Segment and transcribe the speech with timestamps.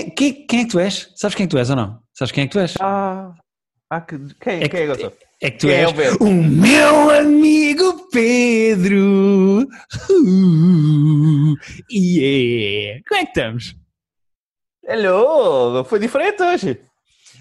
[0.00, 1.12] Quem, quem, quem é que tu és?
[1.16, 2.00] Sabes quem é que tu és ou não?
[2.14, 2.74] Sabes quem é que tu és?
[2.80, 3.34] Ah,
[3.90, 5.12] ah que, quem, É quem é que- eu sou?
[5.42, 6.24] É que tu Quem é és o Pedro?
[6.24, 9.66] o meu amigo Pedro.
[10.10, 11.54] Uh,
[11.90, 13.02] yeah.
[13.08, 13.74] Como é que estamos?
[14.86, 15.84] Hello!
[15.84, 16.80] Foi diferente hoje.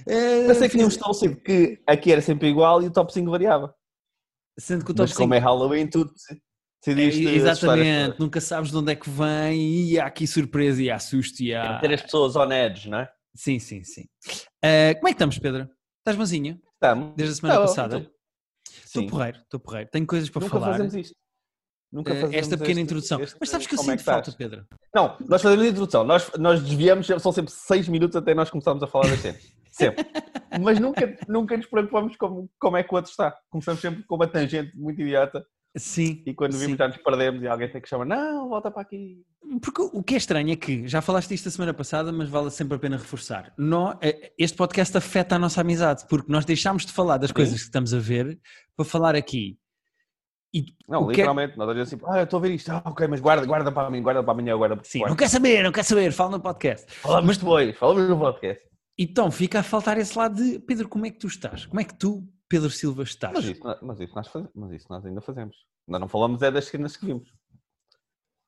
[0.08, 3.74] Eh, Pensei que tínhamos estabelecido que aqui era sempre igual e o top 5 variava.
[4.58, 5.90] Sendo que o top Mas como 5 é Halloween,
[6.82, 9.60] tu É, decidiste exatamente, nunca sabes de onde é que vem
[9.92, 11.80] e há aqui surpresa e há susto e há...
[11.80, 13.12] ter as pessoas on edge, não é?
[13.36, 14.06] Sim, sim, sim.
[14.64, 15.70] Eh, como é que estamos, Pedro?
[16.00, 16.60] Estás manzinho?
[16.74, 17.14] Estamos.
[17.16, 17.98] Desde a semana Tá, passada?
[17.98, 18.12] então,
[18.86, 19.08] Estou Sim.
[19.10, 19.90] porreiro, estou porreiro.
[19.92, 20.72] Tenho coisas para Nunca falar.
[20.74, 21.16] fazemos isto.
[21.92, 23.22] Nunca Eh, fazemos esta pequena este- introdução.
[23.22, 24.36] este- Mas sabes que eu é sinto falta, estás?
[24.36, 24.66] Pedro?
[24.94, 26.04] Não, nós fazemos a introdução.
[26.04, 29.42] Nós, nós desviamos, são sempre 6 minutos até nós começarmos a falar das cenas.
[29.72, 30.06] Sempre.
[30.62, 33.36] Mas nunca, nunca nos preocupamos como, como é que o outro está.
[33.50, 35.46] Começamos sempre com uma tangente muito idiota
[35.78, 36.24] Sim.
[36.26, 36.60] e quando sim.
[36.66, 39.22] vimos já nos perdemos e alguém tem que chamar, não, volta para aqui.
[39.62, 42.50] Porque o que é estranho é que, já falaste isto a semana passada, mas vale
[42.52, 43.54] sempre a pena reforçar.
[43.58, 47.36] Nó- eh, este podcast afeta a nossa amizade, porque nós deixámos de falar das Sim.
[47.36, 48.40] coisas que estamos a ver
[48.76, 49.58] para falar aqui.
[50.52, 52.82] E Não, que é- literalmente, nós olhamos assim, ah, eu estou a ver isto, ah,
[52.84, 55.12] ok, mas guarda, guarda para mim, guarda para amanhã, guarda para Sim, guarda.
[55.12, 56.92] não quer saber, não quer saber, fala no podcast.
[56.96, 58.64] Falamos depois, falamos no podcast.
[58.98, 61.68] Então fica a faltar esse lado de Pedro, como é que tu estás?
[61.68, 63.34] Como é que tu, Pedro Silva, estás?
[63.34, 65.56] Mas isso, mas, isso nós fazemos, mas isso nós ainda fazemos.
[65.88, 67.32] Nós não falamos é das cenas que vimos.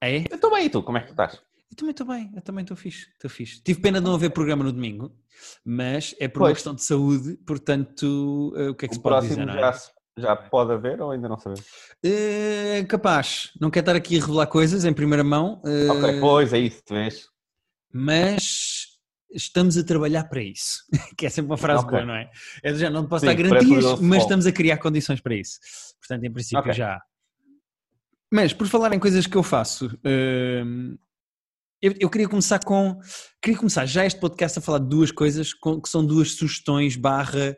[0.02, 0.21] É?
[0.30, 1.33] Eu estou bem, e tu, como é que tu estás?
[1.69, 3.61] Eu também estou bem, eu também estou fixe, estou fixe.
[3.63, 5.16] Tive pena de não haver programa no domingo,
[5.63, 6.57] mas é por uma Pois.
[6.57, 9.53] questão de saúde, portanto, eh, o que é que O se pode dizer, é?
[9.53, 9.79] já,
[10.17, 11.63] já pode haver ou ainda não sabemos?
[12.03, 16.52] Eh, capaz, não quero estar aqui a revelar coisas em primeira mão, eh, Ok, pois
[16.52, 17.29] é isso, tu vês?
[17.94, 18.91] mas
[19.34, 20.84] estamos a trabalhar para isso,
[21.18, 21.92] que é sempre uma frase Ok.
[21.92, 22.30] boa, não é?
[22.64, 25.60] É do género, não posso Sim, dar garantias, mas estamos a criar condições para isso.
[26.00, 26.74] Portanto, em princípio Ok.
[26.74, 27.02] já.
[28.34, 30.98] Mas, por falar em coisas que eu faço, hum,
[31.82, 33.00] eu, eu queria começar com.
[33.42, 36.96] Queria começar já este podcast a falar de duas coisas com- que são duas sugestões
[36.96, 37.58] barra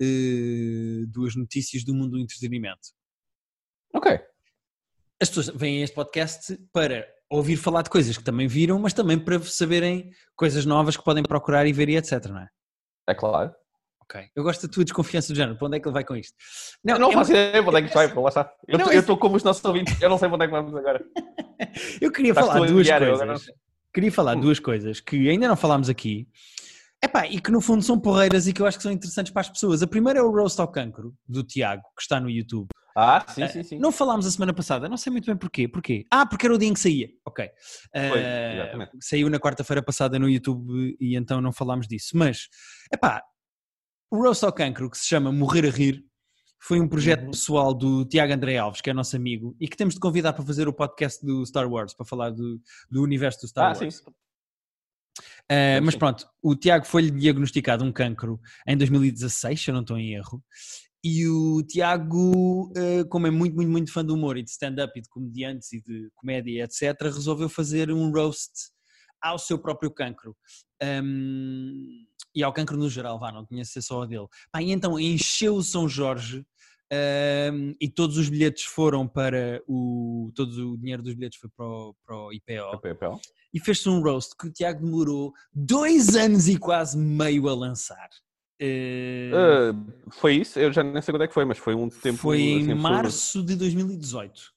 [0.00, 2.88] eh, duas notícias do mundo do entretenimento.
[3.94, 4.18] Ok.
[5.20, 8.92] As pessoas vêm a este podcast para ouvir falar de coisas que também viram, mas
[8.92, 12.48] também para saberem coisas novas que podem procurar e ver e etc, não é?
[13.08, 13.52] É claro.
[14.02, 14.26] Ok.
[14.34, 15.58] Eu gosto da tua desconfiança do género.
[15.58, 16.34] Para onde é que ele vai com isto?
[16.86, 18.52] eu não é faço uma- ideia para onde é que vai, lá está.
[18.66, 20.44] Eu Não, tô- é- eu estou como os nossos ouvintes, eu não sei para onde
[20.44, 21.04] é que vamos agora.
[22.00, 23.26] Eu queria Estás falar duas coisas.
[23.26, 23.54] não.
[23.92, 24.40] Queria falar Hum.
[24.40, 26.26] duas coisas que ainda não falámos aqui.
[27.02, 29.42] Epá, e que no fundo são porreiras e que eu acho que são interessantes para
[29.42, 29.82] as pessoas.
[29.82, 32.66] A primeira é o Roast ao Cancro, do Tiago, que está no YouTube.
[32.96, 33.78] Ah, sim, sim, sim.
[33.78, 35.68] Não falámos a semana passada, não sei muito bem porquê.
[35.68, 36.04] Porquê?
[36.10, 37.08] Ah, porque era o dia em que saía.
[37.24, 37.48] Ok.
[38.08, 38.90] Foi, Eh, exatamente.
[39.00, 42.16] saiu na quarta-feira passada no YouTube e então não falámos disso.
[42.16, 42.48] Mas,
[42.92, 43.22] epá,
[44.10, 46.04] o Roast ao Cancro, que se chama Morrer a Rir,
[46.60, 47.30] foi um projeto Uhum.
[47.30, 50.44] pessoal do Tiago André Alves, que é nosso amigo, e que temos de convidar para
[50.44, 52.60] fazer o podcast do Star Wars, para falar do,
[52.90, 53.88] do universo do Star Ah, sim.
[55.50, 59.98] Uh, mas pronto, o Tiago foi-lhe diagnosticado um cancro em 2016, se eu não estou
[59.98, 60.42] em erro.
[61.02, 64.92] E o Tiago, uh, como é muito, muito, muito fã do humor e de stand-up
[64.96, 68.52] e de comediantes e de comédia, etc., resolveu fazer um roast
[69.20, 70.36] ao seu próprio cancro.
[70.82, 74.26] Um, e ao cancro no geral, vá, não tinha ser só a dele.
[74.52, 76.44] Pá, e então encheu o São Jorge
[76.92, 80.30] um, e todos os bilhetes foram para o.
[80.34, 83.20] Todo o dinheiro dos bilhetes foi para o, para o IPO Papel.
[83.52, 88.08] e fez-se um roast que o Tiago demorou dois anos e quase meio a lançar.
[88.60, 90.58] Eh, Ah, foi isso?
[90.58, 92.18] Eu já nem sei quando é que foi, mas foi um tempo.
[92.18, 94.52] foi em assim, março de 2018.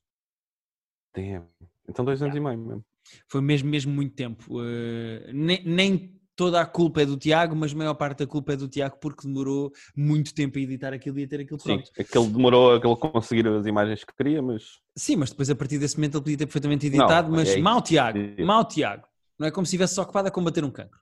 [1.16, 1.46] Damn.
[1.88, 2.86] Então dois anos e meio mesmo.
[3.28, 4.62] Foi mesmo, mesmo muito tempo.
[4.64, 8.54] Eh, nem, nem toda a culpa é do Tiago, mas a maior parte da culpa
[8.54, 11.76] é do Tiago porque demorou muito tempo a editar aquilo e a ter aquilo Sim,
[11.78, 11.92] pronto.
[12.00, 14.64] aquele demorou a ele conseguir as imagens que queria, mas
[14.96, 17.58] Sim, mas depois a partir desse momento ele podia ter perfeitamente editado, Não, mas é
[17.60, 18.44] mau Tiago, É.
[18.44, 19.04] mau Tiago.
[19.40, 21.00] Não é como se estivesse ocupado a combater um cancro.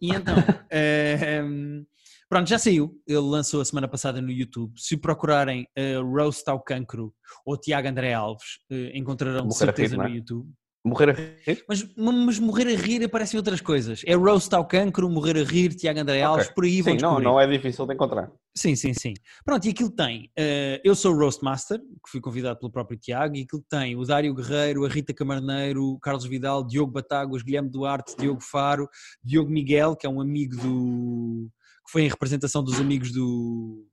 [0.00, 0.34] E então,
[0.70, 1.84] ehm,
[2.28, 3.00] pronto, já saiu.
[3.06, 4.72] Ele lançou a semana passada no YouTube.
[4.76, 7.12] Se procurarem eh, Roast ao Cancro
[7.44, 10.10] ou Tiago André Alves, eh, encontrarão de certeza no é?
[10.10, 10.48] YouTube.
[10.84, 11.64] Morrer a rir.
[11.68, 14.02] Mas, mas morrer a rir aparecem outras coisas.
[14.06, 16.54] É Roast ao Cancro, morrer a rir, Tiago André Alves, Ok.
[16.54, 18.30] por aí vão Sim, não, não é difícil de encontrar.
[18.56, 19.14] Sim, sim, sim.
[19.44, 20.30] Pronto, e aquilo tem.
[20.36, 24.04] eh, eu sou o Roastmaster, que fui convidado pelo próprio Tiago, e aquilo tem o
[24.04, 28.88] Dário Guerreiro, a Rita Camarneiro, o Carlos Vidal, Diogo Batáguas, Guilherme Duarte, Diogo Faro,
[29.22, 31.48] Diogo Miguel, que é um amigo do.
[31.86, 33.88] que foi em representação dos amigos do.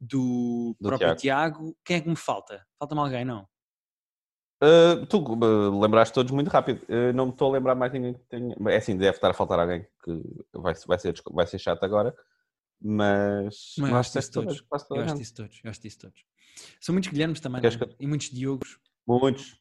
[0.00, 1.76] do, Do próprio Tiago.
[1.84, 2.64] Quem é que me falta?
[2.78, 3.46] Falta-me alguém, não?
[4.60, 6.82] Uh, tu uh, lembraste todos muito rápido.
[6.88, 8.56] Uh, não me estou a lembrar mais ninguém que tenha.
[8.68, 10.22] É assim, deve estar a faltar alguém que
[10.52, 12.14] vai, vai, ser, vai ser chato agora.
[12.80, 13.74] Mas.
[13.78, 14.64] Não, eu mas acho toda- todos.
[14.90, 15.60] Eu acho disso todos.
[15.62, 16.24] Eu acho disso todos.
[16.80, 17.70] São muitos Guilhermes também, é?
[17.70, 18.78] que e muitos Diogos.
[19.06, 19.60] Muitos.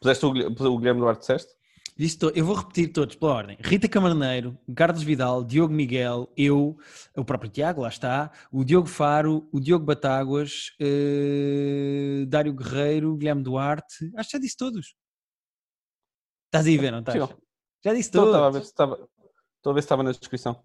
[0.00, 1.52] Puseste o, Guilherme- o Guilherme Duarte, disseste?
[2.00, 3.58] Disse to- Eu vou repetir todos pela ordem.
[3.60, 6.78] Rita Camarneiro, Carlos Vidal, Diogo Miguel, eu,
[7.14, 13.42] o próprio Tiago, lá está, o Diogo Faro, o Diogo Batáguas, eh, Dário Guerreiro, Guilherme
[13.42, 14.10] Duarte.
[14.16, 14.94] Acho que já disse todos.
[16.46, 17.22] Estás aí a ver, não estás?
[17.22, 17.34] Sim,
[17.84, 18.34] Já disse Estou, todos.
[18.34, 18.94] estava a ver se estava,
[19.58, 20.62] estou a ver se estava na descrição.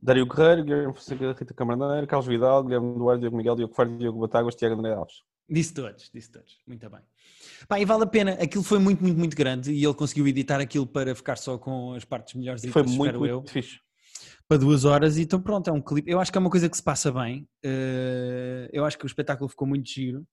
[0.00, 4.20] Dário Guerreiro, Guilherme Fonseca, Rita Camarneiro, Carlos Vidal, Guilherme Duarte, Diogo Miguel, Diogo Faro, Diogo
[4.20, 5.14] Batáguas, Tiago André Alves.
[5.48, 6.58] Disse todos, disse todos.
[6.66, 7.00] Muito bem.
[7.68, 8.32] Pá, e vale a pena.
[8.32, 11.92] Aquilo foi muito, muito, muito grande e ele conseguiu editar aquilo para ficar só com
[11.94, 13.36] as partes melhores Foi espero muito, eu.
[13.40, 13.78] muito fixe.
[14.48, 16.10] para duas horas, e então pronto, é um clipe.
[16.10, 17.46] Eu acho que é uma coisa que se passa bem.
[17.62, 20.26] eh, eu acho que o espetáculo ficou muito giro.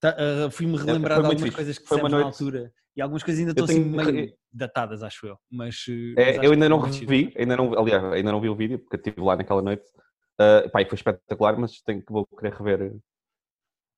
[0.00, 3.22] Tá, eh, Fui-me relembrar foi de muito algumas coisas que fizemos na altura e algumas
[3.22, 5.36] coisas ainda estão assim tenho- meio datadas, acho eu.
[5.50, 8.48] Mas, eh, É, acho eu ainda não muito revi, ainda não, aliás, ainda não vi
[8.48, 9.84] o vídeo, porque eu estive lá naquela noite.
[10.40, 12.96] Uh, pá, e foi espetacular, mas tenho que vou querer rever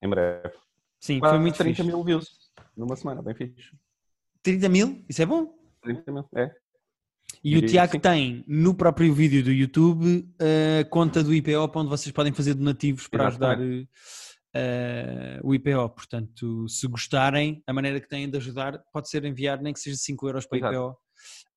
[0.02, 0.54] em breve.
[1.00, 1.86] Sim, Quase foi muito 30 fixe.
[1.86, 3.70] mil views numa semana, bem fixe.
[4.42, 5.54] 30 mil, isso é bom.
[5.82, 6.50] 30 mil, é.
[7.42, 7.98] E o Tiago sim.
[7.98, 10.28] tem no próprio vídeo do YouTube
[10.80, 13.58] a conta do IPO, para onde vocês podem fazer donativos para ajudar
[14.54, 15.88] eh, o IPO.
[15.90, 19.96] Portanto, se gostarem, a maneira que têm de ajudar pode ser enviar nem que seja
[19.96, 20.72] 5 euros para o.
[20.72, 20.98] IPO,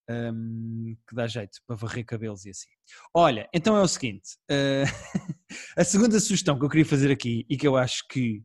[0.09, 2.69] ehm, que dá jeito para varrer cabelos e assim.
[3.13, 4.83] Olha, então é o seguinte: eh,
[5.77, 8.43] a segunda sugestão que eu queria fazer aqui e que eu acho que.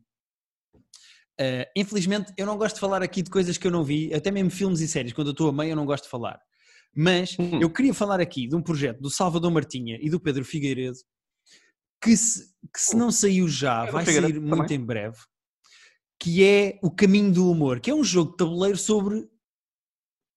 [1.39, 4.31] eh, infelizmente, eu não gosto de falar aqui de coisas que eu não vi, até
[4.31, 6.39] mesmo filmes e séries, quando eu estou a meio, eu não gosto de falar.
[6.95, 7.59] Mas Hum.
[7.61, 10.97] eu queria falar aqui de um projeto do Salvador Martinha e do Pedro Figueiredo
[12.03, 15.17] que se, que se não saiu já, vai sair muito em breve,
[16.19, 19.27] que é O Caminho do Humor, que é um jogo de tabuleiro sobre.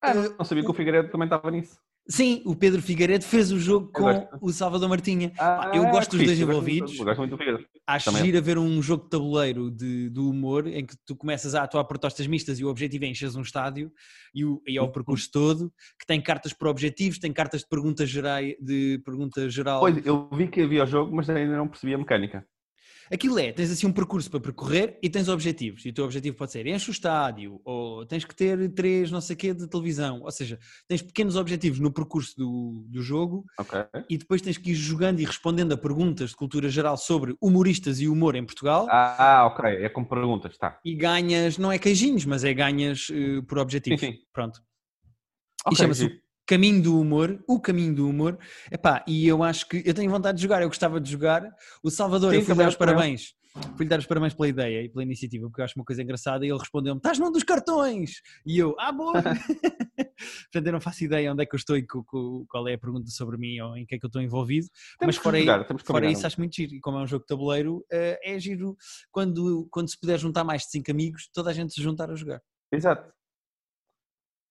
[0.04, 1.78] Ah, não sabia que o Figueiredo também estava nisso.
[2.06, 4.28] Sim, o Pedro Figueiredo fez o jogo Eu com gosto.
[4.42, 5.32] o Salvador Martinha.
[5.38, 6.94] Ah, eu gosto dos dois envolvidos.
[6.98, 7.64] gosto muito do Figueiredo.
[7.86, 8.24] Acho Também.
[8.26, 11.84] giro haver um jogo de tabuleiro de, do humor em que tu começas a atuar
[11.84, 13.90] por tostas mistas e o objetivo é encheres um estádio
[14.34, 17.68] e, o, e é o percurso todo, que tem cartas por objetivos, tem cartas de
[17.68, 19.80] perguntas gerais, de pergunta geral.
[19.80, 22.46] Pois, eu vi que havia o jogo, mas ainda não percebi a mecânica.
[23.12, 25.84] Aquilo é, tens assim um percurso para percorrer e tens objetivos.
[25.84, 29.20] E o teu objetivo pode ser enche o estádio, ou tens que ter três não
[29.20, 30.22] sei quê de televisão.
[30.22, 30.58] Ou seja,
[30.88, 33.80] tens pequenos objetivos no percurso do, do jogo Ok.
[34.08, 38.00] e depois tens que ir jogando e respondendo a perguntas de cultura geral sobre humoristas
[38.00, 38.86] e humor em Portugal.
[38.90, 39.64] Ah, ah, ok.
[39.64, 40.80] É com perguntas, tá.
[40.84, 44.00] E ganhas, não é queijinhos, mas é ganhas eh, por objetivos.
[44.00, 44.18] Sim, sim.
[44.32, 44.60] Pronto.
[45.66, 46.23] Ok, chama-se giro.
[46.46, 48.38] Caminho do Humor, o Caminho do Humor.
[48.70, 51.48] Epá, e eu acho que eu tenho vontade de jogar, eu gostava de jogar.
[51.82, 53.34] O Salvador, Sim, eu fui dar os parabéns.
[53.76, 56.44] Fui-lhe dar os parabéns pela ideia e pela iniciativa, porque eu acho uma coisa engraçada.
[56.44, 58.20] E ele respondeu-me: Estás num dos cartões!
[58.44, 59.12] E eu, ah, boa!
[60.50, 63.08] Portanto, eu não faço ideia onde é que eu estou e qual é a pergunta
[63.10, 64.66] sobre mim ou em que é que eu estou envolvido.
[64.98, 66.26] Temos mas fora, aí- jogar, que fora isso, um.
[66.26, 66.74] acho muito giro.
[66.74, 68.76] E como é um jogo de tabuleiro, eh, é giro
[69.12, 72.16] quando, quando se puder juntar mais de 5 amigos, toda a gente se juntar a
[72.16, 72.42] jogar.
[72.72, 73.12] Exato.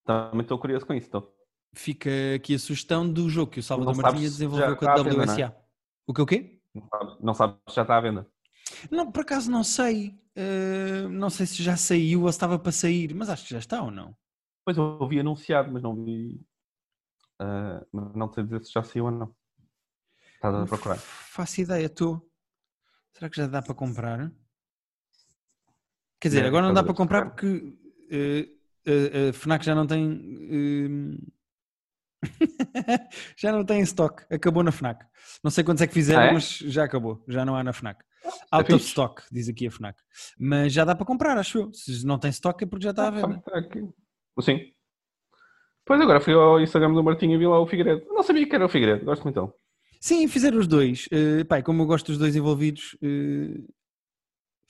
[0.05, 1.42] Também estou curioso com isso, estou.
[1.73, 5.03] Fica aqui a sugestão do jogo que o Salvador Martinha se desenvolveu com a à
[5.03, 5.25] venda, é?
[5.25, 5.55] WSA.
[6.07, 6.61] O que o quê?
[6.73, 8.27] Não sabes- Não sabes se já está à venda.
[8.91, 10.19] Não, por acaso não sei.
[10.35, 13.59] Eh, não sei se já saiu ou se estava para sair, mas acho que já
[13.59, 14.15] está ou não.
[14.65, 16.41] Pois eu ouvi anunciado, mas não vi.
[17.91, 19.35] mas não sei dizer se já saiu ou não.
[20.35, 20.97] Estás a procurar.
[20.97, 22.29] Faço ideia, estou.
[23.13, 24.31] Será que já dá para comprar?
[26.19, 27.77] Quer dizer, agora não dá para comprar porque
[28.11, 31.19] eh, a FNAC já não tem.
[32.23, 34.23] Eh, já não tem em stock.
[34.33, 35.05] Acabou na FNAC.
[35.43, 36.31] Não sei quantos é que fizeram, Ah, é?
[36.33, 37.23] mas já acabou.
[37.27, 38.01] Já não há na FNAC.
[38.25, 39.97] é Out of stock, diz aqui a FNAC.
[40.39, 41.73] Mas já dá para comprar, acho eu.
[41.73, 43.41] Se não tem stock é porque já está à Ah, venda.
[43.41, 43.81] tá aqui.
[44.41, 44.59] Sim.
[45.85, 48.05] Pois agora fui ao Instagram do Martinho e vi lá o Figueiredo.
[48.07, 49.53] Não sabia que era o Figueiredo, gosto muito dele.
[49.99, 51.07] Sim, fizeram os dois.
[51.07, 53.73] Uh, pá, e como eu gosto dos dois envolvidos, uh,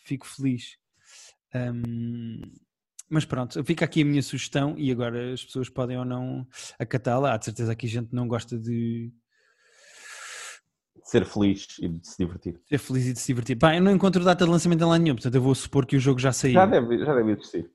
[0.04, 0.78] fico feliz.
[1.56, 2.42] Um,
[3.10, 6.48] mas pronto, fica aqui a minha sugestão e agora as pessoas podem ou não
[6.80, 7.34] acatá-la.
[7.34, 9.12] Há de certeza que a gente não gosta de
[11.04, 12.60] ser feliz e de se divertir.
[12.68, 13.58] ser feliz e de se divertir.
[13.58, 15.96] Pá, eu não encontro data de lançamento em lá nenhum, portanto eu vou supor que
[15.96, 16.54] o jogo já saiu.
[16.54, 17.70] Já deve, já deve existir.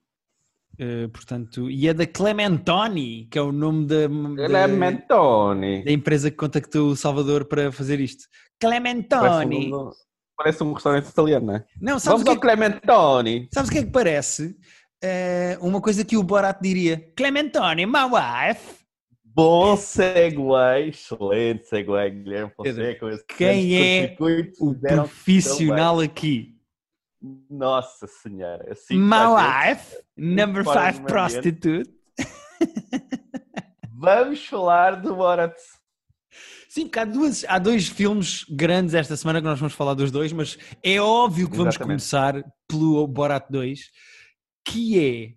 [0.81, 5.91] Uh, portanto, e é da Clementoni, que é o nome da, Ele da, é da
[5.91, 8.25] empresa que contactou o Salvador para fazer isto.
[8.61, 9.75] Parece Clementoni!
[9.75, 9.91] um,
[10.37, 11.65] parece um restaurante italiano, não é?
[11.81, 13.49] Não, sabes Vamos que é ao Clementoni.
[13.53, 14.57] Sabes o que é que parece?
[15.02, 18.78] Eh, uma coisa que o Borat diria: Clementoni, my wife.
[19.25, 20.43] Bom segue,
[20.88, 23.09] excelente segue, Guilherme Fonseca.
[23.09, 24.17] Esse quem é
[24.59, 26.57] O profissional aqui.
[27.49, 28.73] Nossa senhora.
[28.73, 29.78] Assim My vezes.
[29.78, 31.90] wife, number five prostitute.
[33.95, 35.57] Vamos falar do Borat.
[36.69, 40.11] Sim, porque há, duas, há dois filmes grandes esta semana que nós vamos falar dos
[40.11, 42.00] dois, mas é óbvio que vamos Exatamente.
[42.02, 43.81] começar pelo Borat 2,
[44.71, 45.35] que é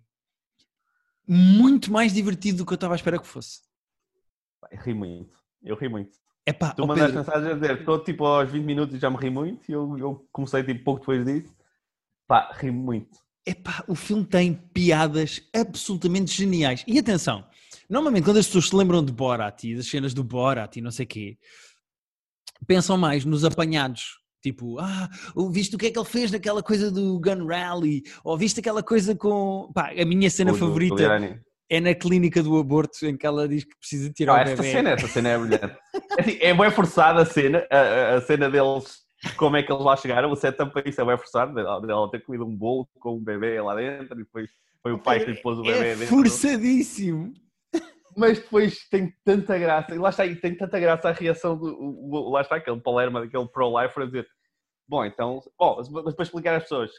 [1.26, 3.60] muito mais divertido do que eu estava à espera que fosse.
[4.70, 5.36] Eu ri muito.
[5.62, 6.12] Eu ri muito.
[6.44, 9.16] É pá, Tu mandaste mensagem a dizer, estou tipo aos 20 minutos e já me
[9.16, 11.54] ri muito, e eu, eu comecei tipo pouco depois disso.
[12.26, 13.18] Pá, ri muito.
[13.46, 16.84] Epá, o filme tem piadas absolutamente geniais.
[16.86, 17.44] E atenção,
[17.88, 20.90] normalmente quando as pessoas se lembram de Borat e das cenas do Borat e não
[20.90, 21.38] sei o quê,
[22.66, 24.21] pensam mais nos apanhados.
[24.42, 25.08] Tipo, ah,
[25.52, 28.02] viste o que é que ele fez naquela coisa do Gun Rally?
[28.24, 29.70] Ou viste aquela coisa com...
[29.72, 33.24] Pá, a minha cena O do- do favorita é na clínica do aborto em que
[33.26, 34.62] ela diz que precisa tirar Ah, o bebê.
[34.70, 35.76] cena, esta cena é brilhante.
[36.18, 39.02] É, assim, é bem forçada a cena, a, a- cena deles,
[39.36, 42.10] como é que eles lá chegaram, o setup para isso é bem forçado, dela dela
[42.10, 44.50] ter comido um bolo com um bebê lá dentro e depois
[44.82, 46.08] foi o pai que lhe pôs o bebê É dentro.
[46.08, 47.32] forçadíssimo.
[48.16, 51.66] Mas depois tem tanta graça, e lá está, e tem tanta graça a reação do,
[51.66, 54.26] o- o- lá está aquele Palermo, aquele pro-lifer a dizer,
[54.88, 56.90] bom, então, bom, mas para explicar às pessoas,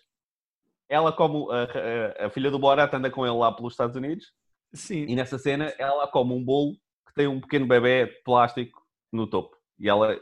[0.89, 4.25] ela como a, a- a filha do Borat anda com ele lá pelos Estados Unidos,
[4.75, 5.05] Sim.
[5.07, 6.73] E nessa cena, ela come um bolo
[7.07, 9.55] que tem um pequeno bebê de plástico no topo.
[9.79, 10.19] E ela,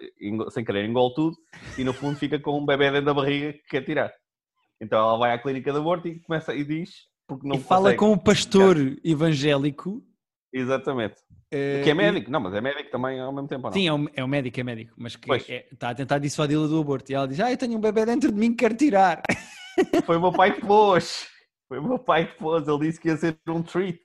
[0.50, 1.38] sem querer, engole tudo
[1.77, 4.13] e no fundo fica com um bebê dentro da barriga que quer tirar.
[4.81, 7.95] Então ela vai à clínica de aborto e começa e diz, porque não e fala
[7.95, 10.03] com o pastor evangélico.
[10.53, 11.15] Exatamente.
[11.51, 12.29] eh, Que é e- médico.
[12.31, 13.72] Não, mas é médico também ao mesmo tempo, não?
[13.74, 16.67] Sim, é um, é um médico, é médico, mas que é- está a tentar dissuadi-la
[16.67, 17.12] do aborto.
[17.12, 19.22] E ela diz: Ah, eu tenho um bebê dentro de mim que quero tirar.
[20.05, 21.27] Foi o meu pai que pôs.
[21.67, 22.67] Foi o meu pai que pôs.
[22.67, 24.00] Ele disse que ia ser um treat.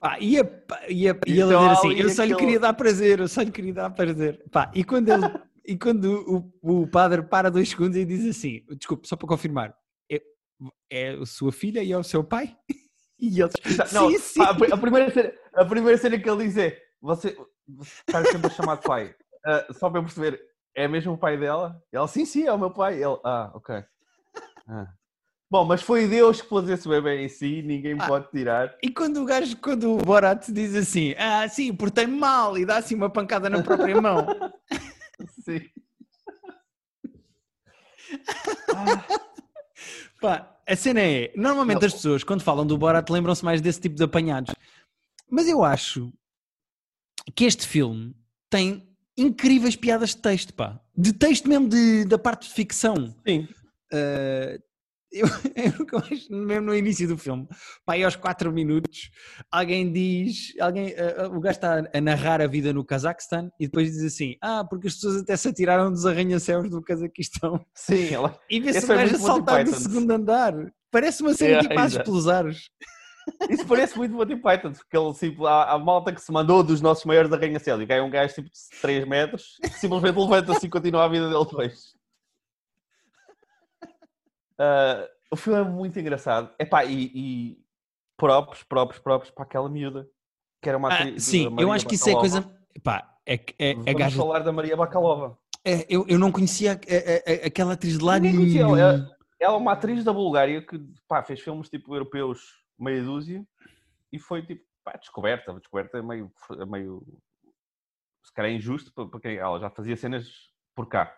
[0.00, 0.42] Pá, e, a,
[0.88, 3.20] e, a, e ele Então, a dizer assim: Eu só lhe aquele- queria dar prazer,
[3.20, 4.42] eu só lhe queria dar prazer.
[4.50, 5.22] Pá, e quando, ele,
[5.64, 9.74] e quando o, o padre para dois segundos e diz assim: Desculpe, só para confirmar,
[10.10, 10.20] é,
[10.90, 12.56] é a sua filha e é o seu pai?
[13.22, 13.52] E eles:
[13.92, 14.42] Não, Sim, sim.
[14.42, 17.36] a a, primeira cena, a primeira cena que ele diz é: Você,
[17.68, 19.14] você está sempre a chamar de pai.
[19.44, 20.40] Ah, só para eu perceber,
[20.72, 21.76] é mesmo o pai dela?
[21.90, 22.94] Ela, sim, sim, é o meu pai.
[23.02, 23.82] Ele, ah, ok.
[24.68, 24.86] Ah.
[25.50, 28.06] Bom, mas foi Deus que pôs esse bebê em si, ninguém Ah.
[28.06, 28.72] pode tirar.
[28.80, 32.76] E quando o gajo, quando o Borat diz assim: Ah, sim, portei-me mal e dá
[32.76, 34.28] assim uma pancada na própria mão.
[35.44, 35.68] Sim.
[38.74, 39.04] Ah,
[40.20, 41.86] Pá, a cena é, normalmente Não.
[41.86, 44.54] as pessoas quando falam do Borat lembram-se mais desse tipo de apanhados.
[45.30, 46.10] Mas eu acho
[47.34, 48.14] que este filme
[48.48, 50.80] tem incríveis piadas de texto, pá.
[50.96, 53.14] De texto mesmo de, da parte de ficção.
[53.26, 53.46] sim.
[53.92, 54.58] Uh,
[55.12, 55.26] eu,
[56.30, 57.46] eu, mesmo no início do filme,
[57.84, 59.10] pá, aí aos 4 minutos,
[59.50, 63.92] alguém diz, alguém, uh, o gajo está a narrar a vida no Cazaquistão e depois
[63.92, 67.64] diz assim: Ah, porque as pessoas até se atiraram dos arranha-céus do Cazaquistão.
[67.74, 68.38] Sim, ela.
[68.50, 70.54] E vê-se o gajo a saltar do segundo andar.
[70.90, 72.70] Parece uma cena Yeah, tipo às pelousares.
[73.48, 76.80] Isso parece muito Monty Python, porque ele, tipo, a, a malta que se mandou dos
[76.80, 81.04] nossos maiores arranha-céus e cai um gajo tipo de 3 metros, simplesmente levanta-se e continua
[81.04, 81.94] a vida dele depois.
[84.64, 86.54] Ah, o filme é muito engraçado.
[86.58, 87.64] Epá, e, e
[88.16, 90.08] próprios, próprios, próprios para aquela miúda.
[90.62, 92.42] Que era uma Ah, atriz- sim, eu acho que isso é coisa.
[92.84, 94.16] Pá, é, é, a Vamos gaja.
[94.16, 95.36] falar da Maria Bakalova.
[95.64, 98.76] é, eu, eu não conhecia a- a- a- aquela atriz de lá Ninguém conhecia nenhum.
[98.76, 99.16] ela.
[99.40, 100.78] Ela é uma atriz da Bulgária que
[101.08, 102.40] pá, fez filmes tipo europeus
[102.78, 103.44] meia dúzia
[104.12, 105.52] e foi tipo pá, descoberta.
[105.54, 107.02] Descoberta é meio, é meio
[108.24, 110.28] se calhar é injusto porque ela já fazia cenas
[110.76, 111.12] por cá.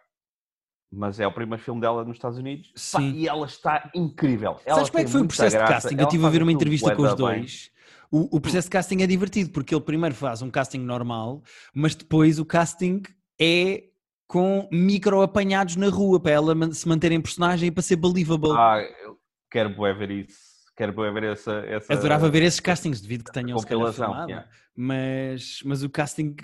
[0.90, 4.60] Mas é o primeiro filme dela nos Estados Unidos Pá, e ela está incrível.
[4.64, 5.94] Ela Sabes como é que foi o processo de graça, casting?
[5.94, 7.70] Eu ela estive a ver uma entrevista com os dois.
[8.10, 11.42] O, o processo de casting é divertido porque ele primeiro faz um casting normal,
[11.74, 13.02] mas depois o casting
[13.40, 13.84] é
[14.28, 18.52] com micro apanhados na rua para ela se manter em personagem e para ser believable.
[18.52, 19.18] Ah, eu
[19.50, 20.54] quero ver isso.
[20.76, 24.28] Quero ver essa, essa Adorava ver esses castings, devido que tenham se calhar filmado.
[24.28, 24.48] yeah.
[24.76, 26.34] mas, mas o casting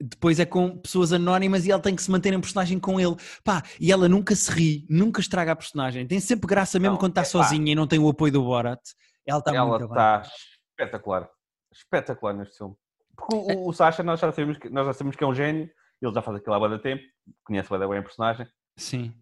[0.00, 3.16] depois é com pessoas anónimas e ela tem que se manter em personagem com ele.
[3.42, 6.06] Pá, e ela nunca se ri, nunca estraga a personagem.
[6.06, 7.30] Tem sempre graça mesmo Não, quando está epá.
[7.30, 8.80] sozinha e não tem o apoio do Borat.
[9.26, 9.88] Ela está ela muito bem.
[9.88, 10.22] está
[10.70, 11.28] espetacular.
[11.72, 12.74] Espetacular neste filme.
[13.16, 13.54] Porque É.
[13.56, 15.68] o, o Sasha, nós já, sabemos que, nós já sabemos que é um gênio,
[16.00, 17.02] ele já faz aquilo há muito tempo,
[17.44, 18.46] conhece bem bem a personagem.
[18.76, 19.12] Sim.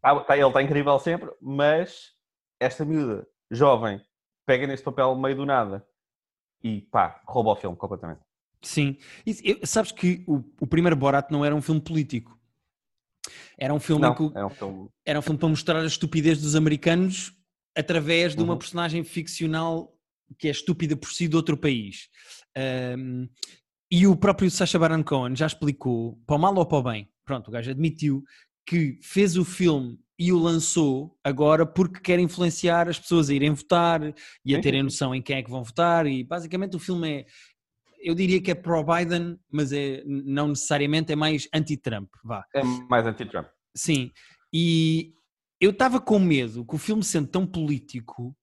[0.00, 2.10] Tá- tá- ele está incrível sempre, mas
[2.60, 4.04] esta miúda, jovem,
[4.44, 5.86] pega neste papel meio do nada
[6.62, 8.20] e pá, rouba o filme completamente.
[8.64, 8.96] Sim.
[9.26, 12.38] Eu- sabes que o, o primeiro Borat não era um filme político.
[13.56, 14.88] Era um filme, Não, que é um filme.
[15.06, 17.32] era um filme para mostrar a estupidez dos americanos
[17.76, 18.58] através de uma Uhum.
[18.58, 19.92] personagem ficcional
[20.38, 22.08] que é estúpida por si de outro país.
[22.56, 23.28] Ahm,
[23.90, 27.08] e o próprio Sacha Baron Cohen já explicou, para o mal ou para o bem,
[27.24, 28.24] pronto, o gajo admitiu
[28.66, 33.50] que fez o filme e o lançou agora porque quer influenciar as pessoas a irem
[33.52, 34.00] votar
[34.44, 37.26] e a terem noção em quem é que vão votar e basicamente o filme é
[38.04, 42.44] eu diria que é pró-Biden, mas é, não necessariamente é mais anti-Trump, vá.
[42.54, 43.46] É mais anti-Trump.
[43.74, 44.12] Sim,
[44.52, 45.14] e
[45.60, 48.36] eu estava com medo que o filme sendo tão político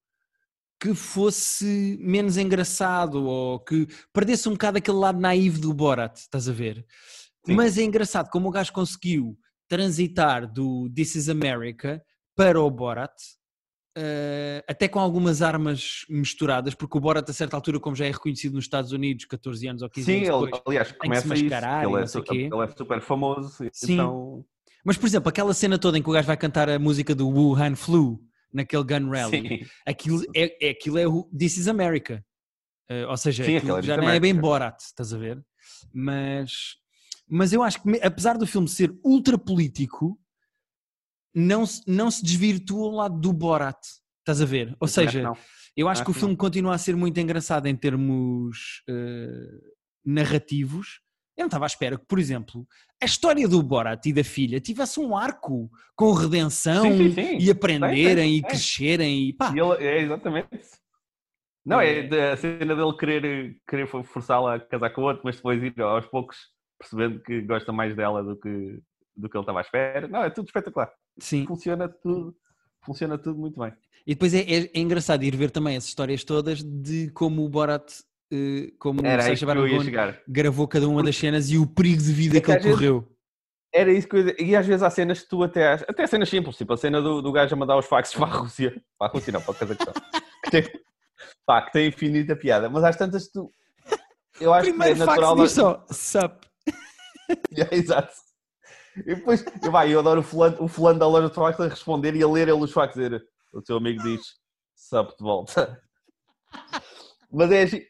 [0.82, 6.50] que fosse menos engraçado ou que perdesse um bocado aquele lado naivo do Borat, estás
[6.50, 6.84] a ver?
[7.46, 7.53] Sim.
[7.53, 9.38] Mas é engraçado como o gajo conseguiu
[9.70, 12.03] transitar do This is America
[12.36, 13.13] para o Borat,
[13.98, 18.12] eh, até com algumas armas misturadas, porque o Borat a certa altura, como já é
[18.12, 21.00] reconhecido nos Estados Unidos, 14 anos ou 15 Sim, anos ele, depois, aliás, que se
[21.00, 21.44] começa isso.
[21.44, 22.50] Ele é, não sei su- quê.
[22.54, 23.50] ele é super famoso.
[23.74, 23.94] Sim.
[23.94, 24.46] Então,
[24.86, 27.28] Mas, por exemplo, aquela cena toda em que o gajo vai cantar a música do
[27.30, 28.20] Wuhan Flu
[28.54, 29.60] naquele gun rally, sim.
[29.86, 32.24] aquilo é, é, aquilo é o This is America.
[32.90, 34.36] Eh, ou seja, Sim, aquilo é já não é bem.
[34.36, 35.42] Borat, estás a ver?
[35.94, 36.76] Mas,
[37.30, 40.20] mas eu acho que, apesar do filme ser ultra político,
[41.34, 43.80] não se, não se desvirtua ao lado do Borat,
[44.20, 44.76] estás a ver?
[44.80, 45.38] Ou seja, Não.
[45.76, 49.50] eu acho acho que o filme continua a ser muito engraçado em termos eh,
[50.06, 51.00] narrativos.
[51.38, 52.68] Eu não estava à espera que, por exemplo,
[53.02, 57.38] a história do Borat e da filha tivesse um arco com redenção Sim, sim, sim.
[57.40, 59.54] e aprenderem e crescerem e pá.
[59.56, 60.50] E ele, é exatamente.
[61.66, 62.06] Não, É.
[62.08, 65.62] é a cena dele querer, querer for- forçá-la a casar com o outro, mas depois
[65.64, 66.38] ir aos poucos
[66.80, 68.80] percebendo que gosta mais dela do que,
[69.15, 70.08] do que ele estava à espera.
[70.08, 70.91] Não, é tudo espetacular.
[71.20, 71.46] Sim.
[71.46, 72.36] Funciona tudo,
[72.84, 73.74] funciona tudo muito bem.
[74.06, 77.50] E depois é, é- é engraçado ir ver também as histórias todas de como o
[77.50, 77.91] Borat,
[78.32, 79.91] eh, como Era o Sacha Baron Cohen
[80.27, 82.75] gravou cada uma das cenas e o perigo de vida É que, que ele vezes-
[82.77, 83.08] correu.
[83.74, 84.41] Era isso que eu ia dizer.
[84.46, 87.01] E às vezes há cenas que tu até achas, até cenas simples, tipo a cena
[87.01, 88.82] do, do gajo a mandar os faxes para a Rússia.
[88.98, 89.94] Para a Rússia não, para o Cazaquistão.
[90.44, 90.63] que, tem,
[91.46, 92.70] pá, que tem infinita piada.
[92.70, 93.53] Mas às tantas tu.
[94.41, 95.36] Eu acho Primeiro que é fax natural.
[95.46, 96.46] diz só sup.
[97.56, 98.12] É, exato.
[98.98, 101.68] E depois, eu, vai, eu adoro o fulano, o fulano da loja de fax a
[101.68, 104.22] responder e a ler ele fax dizer o teu amigo diz
[104.76, 105.82] sup de volta.
[107.32, 107.82] Mas é assim,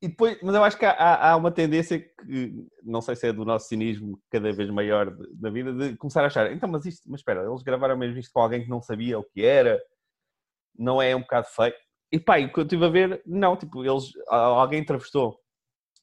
[0.00, 3.32] e depois, mas eu acho que há- há, uma tendência que não sei se é
[3.32, 7.10] do nosso cinismo cada vez maior da vida de começar a achar, então, mas isto,
[7.10, 9.80] mas espera, eles gravaram mesmo isto com alguém que não sabia o que era,
[10.78, 11.74] não é um bocado feio.
[12.12, 15.38] E pá, o que eu estive a ver, não, tipo, eles, alguém entrevistou,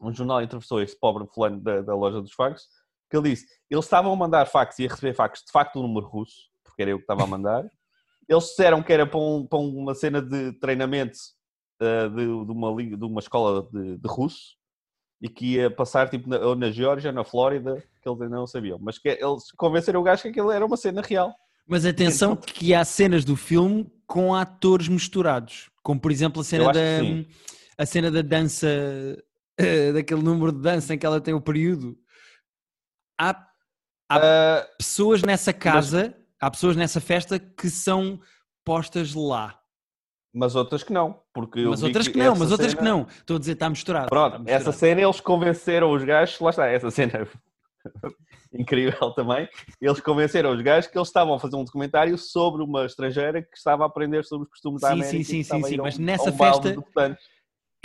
[0.02, 2.68] um jornal entrevistou este pobre fulano da, da loja dos fax,
[3.10, 5.84] que ele disse, eles estavam a mandar fax e a receber fax de facto um
[5.84, 7.64] número russo, porque era eu que estava a mandar,
[8.28, 11.18] eles disseram que era para, um- para uma cena de treinamento
[11.82, 14.56] uh, de, de uma, de uma escola de, de russo
[15.22, 18.46] e que ia passar tipo na, ou na Geórgia, na Flórida, que eles ainda não
[18.48, 18.78] sabiam.
[18.82, 21.34] Mas que eles convenceram o gajo que aquilo era uma cena real.
[21.68, 26.66] Mas atenção que há cenas do filme com atores misturados, como por exemplo a cena
[26.72, 26.80] da
[27.78, 28.68] a cena da dança
[29.58, 31.98] eh, daquele número de dança em que ela tem o período.
[33.20, 33.42] Há
[34.14, 38.20] Uh, pessoas nessa casa, há pessoas nessa festa que são
[38.64, 39.60] postas lá.
[40.32, 41.22] mas outras que não.
[41.34, 43.08] Porque Mas outras que não, essa mas outras que cena- não.
[43.08, 44.06] Estou a dizer, está misturado.
[44.06, 44.62] está Pronto, misturado.
[44.70, 47.28] essa cena eles convenceram os gajos, lá está, essa cena
[48.54, 49.50] incrível também.
[49.82, 53.58] Eles convenceram os gajos que eles estavam a fazer um documentário sobre uma estrangeira que
[53.58, 55.18] estava a aprender sobre os costumes da Sim, América.
[55.18, 56.76] sim, sim, que sim, sim, um- mas nessa um festa-.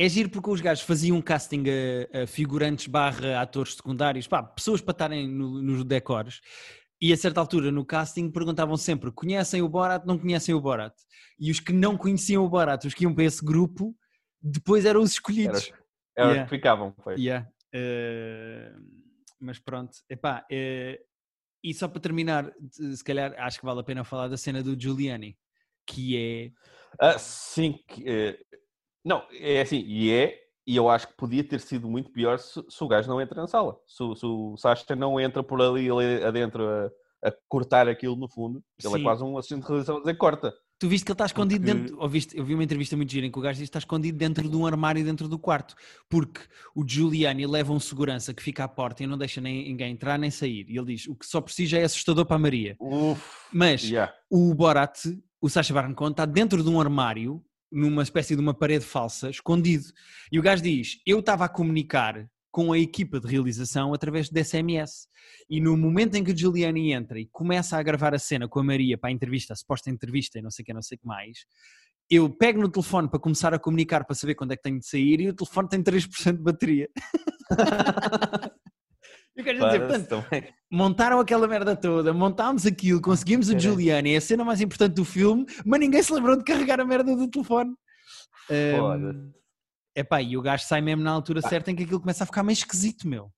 [0.02, 4.42] É giro porque os gajos faziam um casting a, a figurantes barra atores secundários, pá,
[4.42, 6.40] pessoas para estarem no- nos decores.
[6.98, 10.06] E a certa altura no casting perguntavam sempre: conhecem o Borat?
[10.06, 10.94] Não conhecem o Borat?
[11.38, 13.94] E os que não conheciam o Borat, os que iam para esse grupo,
[14.40, 15.64] depois eram os escolhidos.
[15.64, 15.72] os-
[16.16, 16.44] era os Yeah.
[16.44, 16.94] que ficavam.
[17.04, 17.14] Foi.
[17.16, 17.46] Yeah.
[17.72, 18.72] Eh,
[19.38, 20.98] mas pronto, epá, eh,
[21.62, 24.78] e só para terminar, se calhar acho que vale a pena falar da cena do
[24.80, 25.36] Giuliani,
[25.86, 26.52] que é
[26.98, 28.38] Ah, sim, que, eh,
[29.04, 32.62] não, é assim, e é, e eu acho que podia ter sido muito pior se,
[32.68, 33.76] se o gajo não entra na sala.
[33.86, 38.14] Se, o- se o Sasha não entra por ali, ali adentro a, a cortar aquilo
[38.16, 39.00] no fundo, ele Sim.
[39.00, 40.54] é quase um assistente de realização a dizer corta.
[40.78, 41.98] Tu viste que ele está escondido Porque- dentro.
[42.34, 44.48] Eu vi uma entrevista muito gira em que o gajo diz que está escondido dentro
[44.48, 45.74] de um armário dentro do quarto.
[46.08, 46.40] Porque
[46.74, 50.18] o Giuliani leva um segurança que fica à porta e não deixa nem, ninguém entrar
[50.18, 50.64] nem sair.
[50.70, 52.76] E ele diz: o que só precisa é assustador para a Maria.
[52.80, 54.10] Uf, Mas yeah.
[54.30, 55.04] o Borat,
[55.38, 59.30] o Sacha Baron Cohen, está dentro de um armário, numa espécie de uma parede falsa,
[59.30, 59.84] escondido.
[60.30, 64.44] E o gajo diz: Eu estava a comunicar com a equipa de realização através de
[64.44, 65.06] SMS.
[65.48, 68.58] E no momento em que o Giuliani entra e começa a gravar a cena com
[68.58, 70.96] a Maria para a entrevista, a suposta entrevista e não sei o que, não sei
[70.96, 71.46] o que mais,
[72.10, 74.86] eu pego no telefone para começar a comunicar para saber quando é que tenho de
[74.86, 76.88] sair e o telefone tem 3% de bateria.
[79.40, 80.24] Eu quero dizer, portanto,
[80.70, 83.58] montaram aquela merda toda, montámos aquilo, conseguimos o.
[83.58, 86.84] Giuliani, é a cena mais importante do filme, mas ninguém se lembrou de carregar a
[86.84, 87.74] merda do telefone.
[88.50, 89.32] Um,
[89.96, 92.42] epá, e o gajo sai mesmo na altura certa em que aquilo começa a ficar
[92.42, 93.32] meio esquisito, meu.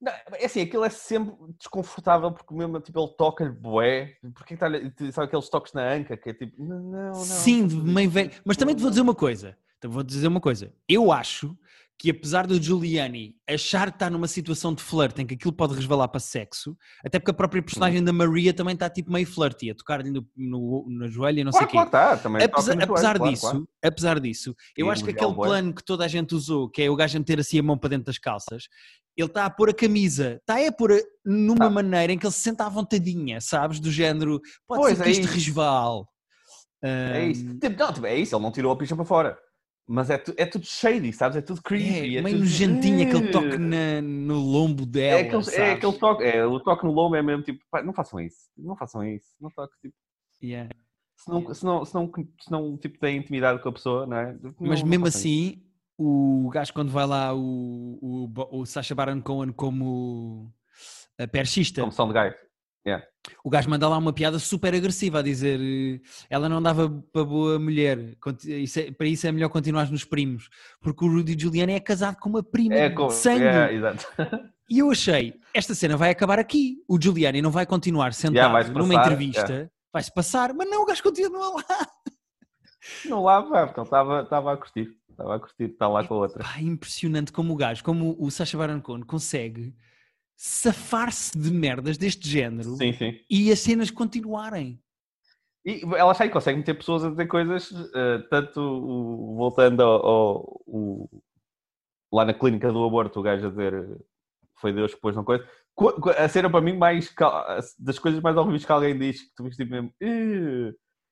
[0.00, 4.14] Não, é assim, aquilo é sempre desconfortável porque mesmo tipo, ele toca-lhe bué.
[4.34, 4.66] Porque está
[5.10, 7.14] sabe aqueles toques na anca que é tipo, não, não, não.
[7.14, 8.30] Sim, meio velho.
[8.44, 9.56] Mas também te vou dizer uma coisa.
[9.80, 10.72] Te vou dizer uma coisa.
[10.88, 11.56] Eu acho
[12.00, 15.74] que apesar do Giuliani achar que está numa situação de flirt em que aquilo pode
[15.74, 19.70] resvalar para sexo, até porque a própria personagem da Maria também está tipo meio flirty,
[19.70, 21.90] a tocar-lhe no, no, no joelho e não Claro, sei o quê.
[21.90, 23.68] claro, tá, também Apesar, apesar joelho, disso, claro.
[23.82, 25.48] apesar disso, eu E acho que elogiar aquele bué.
[25.48, 27.76] plano que toda a gente usou, que é o gajo a meter assim a mão
[27.76, 28.64] para dentro das calças,
[29.16, 31.70] ele está a pôr a camisa, está a pôr a- numa Ah.
[31.70, 33.80] maneira em que ele se senta à vontadinha, sabes?
[33.80, 35.34] Do género, pode Pois, ser é que isto isso.
[35.34, 36.04] resvale.
[36.80, 37.58] É isso.
[37.58, 39.36] Tipo, não, tipo, é isso, ele não tirou a picha para fora.
[39.90, 41.38] Mas é, tu- é tudo shady, sabes?
[41.38, 42.16] É tudo creepy.
[42.16, 42.44] É, É, meio tudo...
[42.44, 45.20] nojentinho aquele toque na- no lombo dela.
[45.20, 45.72] É aquele, é sabes?
[45.76, 48.76] aquele toque, é, o toque no lombo é mesmo tipo, pá, não façam isso, não
[48.76, 49.94] façam isso, não toque, tipo,
[50.42, 50.70] Yeah.
[51.16, 54.16] se não, se não, se não, se não tipo, tem intimidade com a pessoa, não
[54.18, 54.36] é?
[54.40, 55.18] Não- Mas mesmo isso.
[55.18, 55.62] assim,
[55.96, 60.52] o gajo quando vai lá, o, o, o Sacha Baron Cohen como
[61.18, 62.12] a perchista, Como são de
[62.84, 63.02] gaio.
[63.44, 67.24] o gajo manda lá uma piada super agressiva a dizer eh, ela não dava para
[67.24, 70.48] boa mulher, isso é- para isso é melhor continuar nos primos,
[70.80, 73.44] porque o Rudy Giuliani é casado com uma prima É, de com, sangue.
[73.44, 74.06] é, exato.
[74.70, 76.76] E eu achei, esta cena vai acabar aqui.
[76.86, 80.84] O Giuliani não vai continuar sentado vai-se numa passar, entrevista, vai-se passar, mas não, o
[80.84, 81.64] gajo continua lá.
[83.06, 86.14] Não lá, pá, porque ele estava estava a curtir, estava a curtir, está lá com
[86.14, 86.42] a outra.
[86.44, 89.74] Pá, impressionante como o gajo, como o Sacha Baron Cohen consegue
[90.40, 93.18] safar-se de merdas deste género Sim, sim.
[93.28, 94.80] e as cenas continuarem.
[95.66, 100.62] E ela sai consegue meter pessoas a dizer coisas, eh, tanto o- voltando ao, ao-
[100.64, 101.08] o-
[102.12, 104.00] lá na clínica do aborto, o gajo a dizer
[104.60, 105.46] foi Deus que pôs uma coisa.
[105.74, 107.12] Co- co- A cena para mim mais
[107.78, 109.92] das coisas mais horríveis que alguém diz, que tu viste tipo mesmo,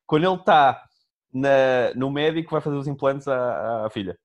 [0.06, 0.84] quando ele está
[1.96, 4.16] no médico vai fazer os implantes à, à filha.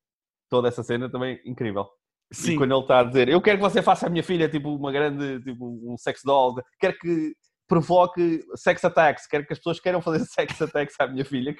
[0.47, 1.89] Toda essa cena também incrível.
[2.31, 4.73] E quando ele está a dizer, eu quero que você faça a minha filha tipo
[4.73, 7.33] uma grande, tipo um sex doll, quero que
[7.67, 11.55] provoque sex attacks, quero que as pessoas queiram fazer sex attacks à minha filha.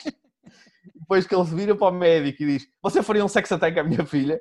[0.96, 3.78] Depois que ele se vira para o médico e diz, você faria um sex attack
[3.80, 4.40] à minha filha?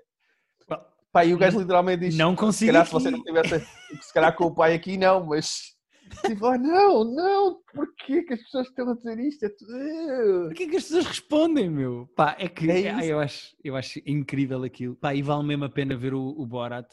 [1.13, 3.67] Pá, e o gajo literalmente diz, Não se consigo calhar se aqui." você não tivesse,
[4.01, 5.75] se calhar com o pai aqui não, mas...
[6.27, 9.45] Tipo, oh, não, não, porquê que as pessoas estão a dizer isto?
[9.45, 10.49] É tudo...
[10.49, 12.07] O que é que as pessoas respondem, meu?
[12.17, 14.97] Pá, é que É ah, eu, acho, eu acho incrível aquilo.
[14.97, 16.89] Pá, e vale mesmo a pena ver o, o Borat.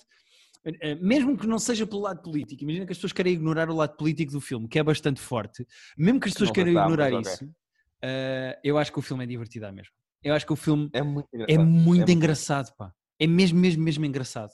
[0.65, 3.75] Eh, Mesmo que não seja pelo lado político, imagina que as pessoas querem ignorar o
[3.75, 5.65] lado político do filme, que é bastante forte.
[5.97, 7.33] Mesmo que as pessoas queiram ignorar mas ok.
[7.33, 7.55] isso,
[8.01, 9.93] eh, eu acho que o filme é divertido à mesma.
[10.23, 11.53] Eu acho que o filme É muito engraçado.
[11.53, 12.93] é muito muito- engraçado, pá.
[13.19, 14.51] É mesmo, mesmo, mesmo engraçado.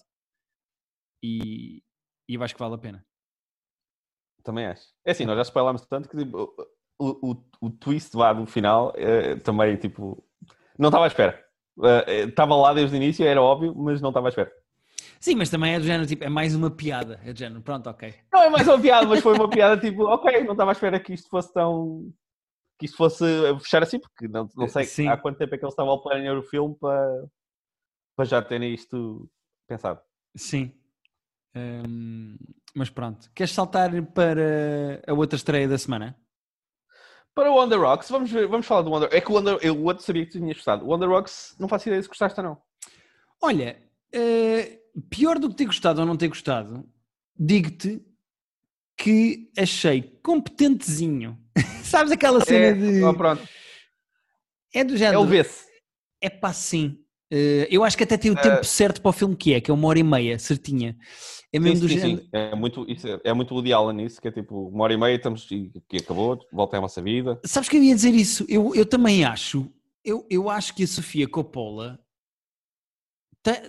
[1.24, 1.82] E,
[2.28, 3.06] e eu acho que vale a pena.
[4.44, 4.84] Também acho.
[5.06, 6.54] É assim, nós já spoilámos tanto que tipo,
[7.00, 10.24] o, o, o twist lá do final eh, também, tipo,
[10.78, 11.44] não estava à espera.
[12.08, 14.52] Eh, Estava lá desde o início, era óbvio, mas não estava à espera.
[15.20, 17.20] Sim, mas também é do género, tipo, é mais uma piada.
[17.24, 18.14] É do género, pronto, ok.
[18.32, 21.00] Não é mais uma piada, mas foi uma piada tipo, ok, não estava à espera
[21.00, 22.12] que isto fosse tão.
[22.78, 23.24] que isto fosse
[23.62, 25.08] fechar assim, porque não, não sei Sim.
[25.08, 27.26] há quanto tempo é que eles estavam a planear o filme para,
[28.18, 29.30] para já terem isto
[29.68, 30.02] pensado.
[30.36, 30.74] Sim.
[31.56, 32.36] Hum,
[32.74, 33.30] mas pronto.
[33.36, 36.16] Queres saltar para a outra estreia da semana?
[37.36, 39.82] Para o Wonder Rocks, vamos, ver, vamos falar do Wonder É que o Wonder, eu
[39.84, 40.86] outro sabia que tu tinhas gostado.
[40.86, 42.58] O Wonder Rocks, não faço ideia se gostaste ou não.
[43.42, 43.82] Olha,
[44.14, 46.88] eh, pior do que ter gostado ou não ter gostado,
[47.36, 48.06] digo-te
[48.96, 51.38] que achei competentezinho.
[51.84, 53.04] Sabes aquela cena É, de.
[53.04, 53.48] oh, pronto.
[54.74, 55.22] É do É género.
[55.22, 55.66] o vê-se.
[56.22, 57.03] É pá, sim.
[57.36, 59.72] Eh, eu acho que até tem o tempo certo para o filme que é, que
[59.72, 60.96] é uma hora e meia, certinha.
[61.52, 62.22] É mesmo do Sim, sim, género.
[62.22, 62.30] sim.
[62.32, 64.98] É muito, isso é, é muito Woody Allen isso, que é tipo, uma hora e
[64.98, 67.40] meia estamos e que acabou, volta à nossa vida.
[67.44, 68.46] Sabes que eu ia dizer isso?
[68.48, 69.68] Eu, eu também acho.
[70.06, 72.00] Eu, eu acho que a Sofia Coppola.
[73.42, 73.62] tá-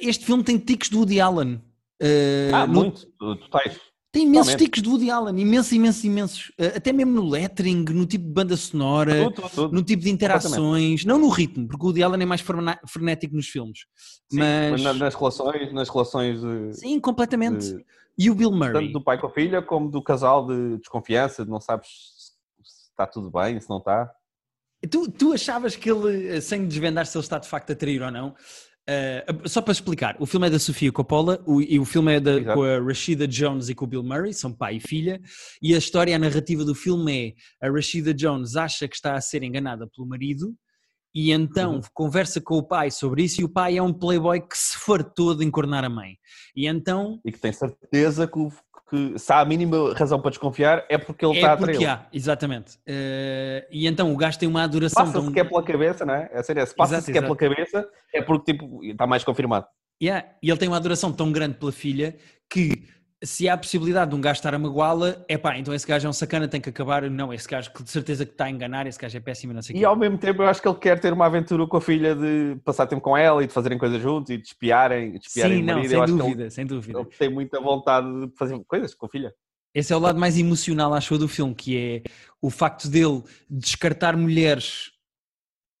[0.00, 1.60] este filme tem tiques do Woody Allen.
[2.00, 3.80] Eh, Ah, no- muito, totais.
[4.16, 4.64] Tem imensos Totalmente.
[4.64, 6.52] tiques do Woody Allen, imensos, imensos, imensos.
[6.56, 9.74] Eh, até mesmo no lettering, no tipo de banda sonora, Tudo, tudo, tudo.
[9.74, 12.42] no tipo de interações, não no ritmo, porque o Woody Allen é mais
[12.86, 13.80] frenético nos filmes.
[14.32, 14.82] Sim, mas.
[14.82, 17.74] na- nas relações, nas relações de, Sim, completamente.
[17.74, 17.84] de-
[18.18, 18.72] E o Bill Murray?
[18.72, 21.88] tanto do pai com a filha, como do casal de desconfiança, de não sabes
[22.64, 24.10] se está tudo bem, se não está.
[24.90, 28.00] Tu, tu achavas que ele, eh, sem desvendar se ele está de facto a trair
[28.02, 28.34] ou não,
[28.88, 32.20] eh, só para explicar, o filme é da Sofia Coppola o, e o filme é
[32.20, 35.20] da, com a Rashida Jones e com o Bill Murray, são pai e filha,
[35.60, 39.20] e a história, a narrativa do filme é a Rashida Jones acha que está a
[39.20, 40.54] ser enganada pelo marido
[41.14, 41.80] e então Uhum.
[41.94, 45.34] conversa com o pai sobre isso e o pai é um playboy que se fartou
[45.34, 46.18] de encornar a mãe.
[46.54, 48.52] E então E que tem certeza que, o-
[48.88, 51.72] que se há a mínima razão para desconfiar é porque ele está é a trair.
[51.76, 52.78] porque há, exatamente.
[52.86, 56.14] Eh, e então o gajo tem uma adoração Passa-se tão- que é pela cabeça, não
[56.14, 56.30] é?
[56.32, 59.66] É sério, se passa-se que é pela cabeça, é porque tipo, está mais confirmado.
[60.00, 62.16] Yeah, E ele tem uma adoração tão grande pela filha
[62.50, 62.84] que
[63.24, 66.06] se há a possibilidade de um gajo estar a magoá-la, é pá, então esse gajo
[66.06, 67.08] é um sacana, tem que acabar.
[67.10, 69.62] Não, esse gajo que de certeza que está a enganar, esse gajo é péssimo, não
[69.62, 69.84] sei o E quê.
[69.86, 72.56] ao mesmo tempo eu acho que ele quer ter uma aventura com a filha de
[72.64, 75.62] passar tempo com ela e de fazerem coisas juntos e de espiarem, de espiarem Sim,
[75.64, 75.90] não, marido.
[75.90, 76.98] sem eu dúvida, sem que dúvida.
[76.98, 79.34] ele, ele tem muita vontade de fazer coisas com a filha.
[79.74, 81.76] Esse é o lado mais emocional, acho eu, do filme, que
[82.06, 84.90] é o facto dele descartar mulheres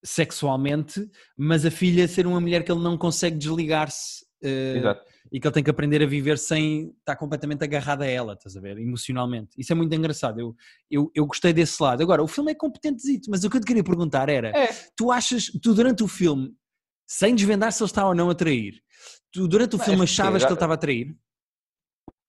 [0.04, 5.02] sexualmente, mas a filha ser uma mulher que ele não consegue desligar-se eh, Exato.
[5.32, 8.56] E que ele tem que aprender a viver sem estar completamente agarrado a ela, estás
[8.56, 8.78] a ver?
[8.78, 9.50] Emocionalmente.
[9.58, 10.40] Isso é muito engraçado.
[10.40, 10.54] Eu,
[10.90, 12.02] eu, eu gostei desse lado.
[12.02, 14.68] Agora, o filme é competentezito, mas o que eu te queria perguntar era: É.
[14.96, 16.54] tu achas, tu durante o filme,
[17.08, 18.74] sem desvendar se ele está ou não a trair,
[19.32, 21.16] tu durante o Não, filme acho que achavas que ele estava a trair?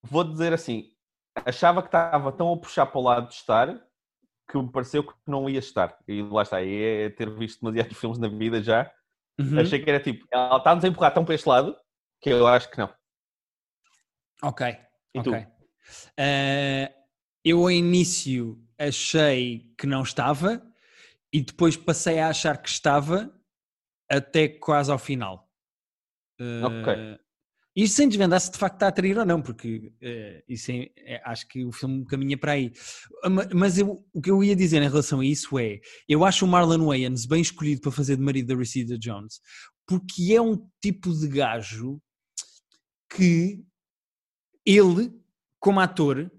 [0.03, 0.85] Vou dizer assim,
[1.45, 3.81] achava que estava tão a puxar para o lado de estar
[4.49, 5.97] que me pareceu que não ia estar.
[6.07, 8.89] E lá está, e é ter visto demasiados filmes na vida já.
[9.39, 9.59] Uhum.
[9.59, 11.75] Achei que era tipo, ela está-nos a empurrar tão para este lado
[12.21, 12.93] que eu acho que não.
[14.43, 14.67] Ok.
[15.15, 15.23] E ok.
[15.45, 15.51] tu?
[16.17, 16.93] Eh,
[17.43, 20.61] eu ao início achei que não estava
[21.31, 23.33] e depois passei a achar que estava
[24.09, 25.49] até quase ao final.
[26.39, 27.19] Eh, Ok.
[27.79, 30.89] Isto sem desvendar se de facto está a trair ou não, porque eh, isso é-
[30.97, 32.71] é- acho que o filme caminha para aí.
[33.29, 36.43] Ma- Mas eu- o que eu ia dizer em relação a isso é: eu acho
[36.43, 39.39] o Marlon Wayans bem escolhido para fazer de marido da Rashida Jones,
[39.85, 42.01] porque é um tipo de gajo
[43.09, 43.63] que
[44.65, 45.11] ele,
[45.59, 46.29] como ator,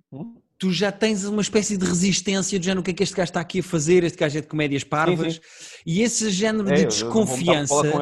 [0.58, 3.30] tu já tens uma espécie de resistência do género, o que é que este gajo
[3.30, 5.40] está aqui a fazer, este gajo é de comédias parvas, sim.
[5.86, 7.96] e esse género É, de desconfiança ele,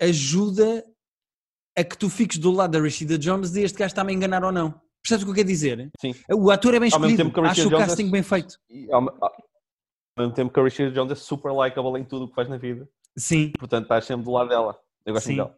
[0.00, 0.84] ajuda
[1.76, 4.42] a que tu fiques do lado da Rashida Jones de este gajo está-me a enganar
[4.42, 4.80] ou não.
[5.02, 5.90] Percebes o que eu quero dizer?
[6.00, 6.14] Sim.
[6.34, 8.58] O ator é bem escolhido, acho o casting é- bem feito.
[8.68, 9.02] E ao,
[10.18, 12.56] mesmo tempo que a Rashida Jones é super likeable em tudo o que faz na
[12.56, 12.88] vida.
[13.16, 14.76] Sim, Portanto, estás sempre do lado dela.
[15.04, 15.36] Eu gosto Sim.
[15.36, 15.56] dela.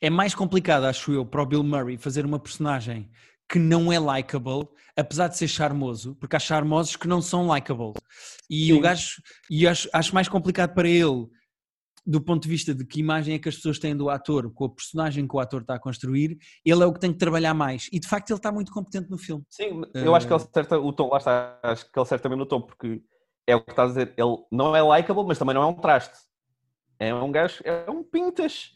[0.00, 3.10] É mais complicado, acho eu, para o Bill Murray fazer uma personagem
[3.48, 7.94] que não é likable, apesar de ser charmoso, porque há charmosos que não são likable.
[8.50, 8.72] E Sim.
[8.74, 11.26] o gajo, e acho, acho mais complicado para ele,
[12.06, 14.64] do ponto de vista de que imagem é que as pessoas têm do ator, com
[14.66, 17.54] a personagem que o ator está a construir, ele é o que tem que trabalhar
[17.54, 17.88] mais.
[17.92, 19.44] E de facto ele está muito competente no filme.
[19.48, 22.40] Sim, eu acho que ele acerta o tom, lá está, acho que ele acerta mesmo
[22.40, 23.02] no tom, porque
[23.46, 25.74] é o que estás a dizer, ele não é likeable, mas também não é um
[25.74, 26.16] traste.
[26.98, 28.72] É um gajo, é um pintas.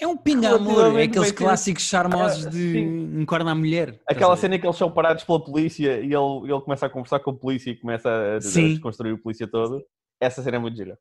[0.00, 3.20] É um pinga-amor, é aqueles clássicos charmosos Ah, de sim.
[3.20, 3.88] encorna a mulher.
[3.90, 6.14] estás Aquela cena em que eles são parados pela polícia e ele,
[6.52, 8.68] ele começa a conversar com a polícia e começa a, Sim.
[8.74, 9.84] desconstruir o polícia todo.
[10.20, 10.96] Essa cena é muito gira.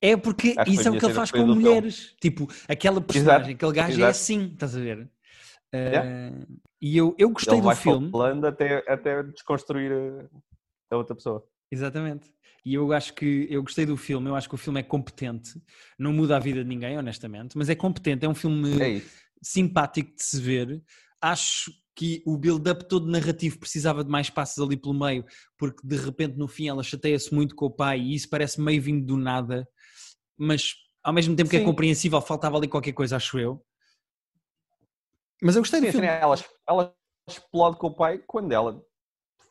[0.00, 1.62] É porque Acho isso é o que ele faz com do filme.
[1.62, 2.14] mulheres.
[2.20, 4.10] Tipo, aquela personagem, aquele gajo é exato.
[4.10, 4.98] assim, estás a ver?
[4.98, 5.08] Uh,
[5.76, 6.46] Yeah.
[6.82, 8.10] E eu, eu gostei ele do vai filme.
[8.10, 9.90] falando até, até desconstruir
[10.90, 11.42] a outra pessoa.
[11.72, 12.30] Exatamente.
[12.64, 15.60] E eu acho que eu gostei do filme, eu acho que o filme é competente,
[15.98, 19.02] não muda a vida de ninguém, honestamente, mas é competente, é um filme É
[19.42, 20.82] simpático de se ver.
[21.20, 25.24] Acho que o build-up todo narrativo precisava de mais passos ali pelo meio,
[25.56, 28.82] porque de repente no fim ela chateia-se muito com o pai e isso parece meio
[28.82, 29.68] vindo do nada,
[30.36, 31.66] mas ao mesmo tempo que é Sim.
[31.66, 33.64] compreensível, faltava ali qualquer coisa, acho eu.
[35.42, 36.06] Mas eu gostei Sim, do filme.
[36.06, 36.96] é, ela, ela
[37.28, 38.82] explode com o pai quando ela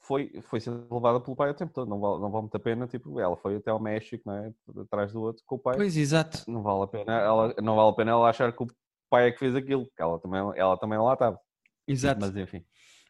[0.04, 1.90] foi, foi ser levada pelo pai o tempo todo.
[1.90, 2.88] Não vale, não vale muito a pena.
[2.88, 4.54] Tipo, ela foi até ao México, não é?
[4.82, 5.76] Atrás do outro com o pai.
[5.76, 6.44] Pois, exato.
[6.48, 8.68] Não vale a pena ela, não vale a pena ela achar que o
[9.10, 11.40] pai é que fez aquilo, porque ela também, ela também lá estava.
[11.88, 12.20] Exato.
[12.22, 12.64] Mas enfim.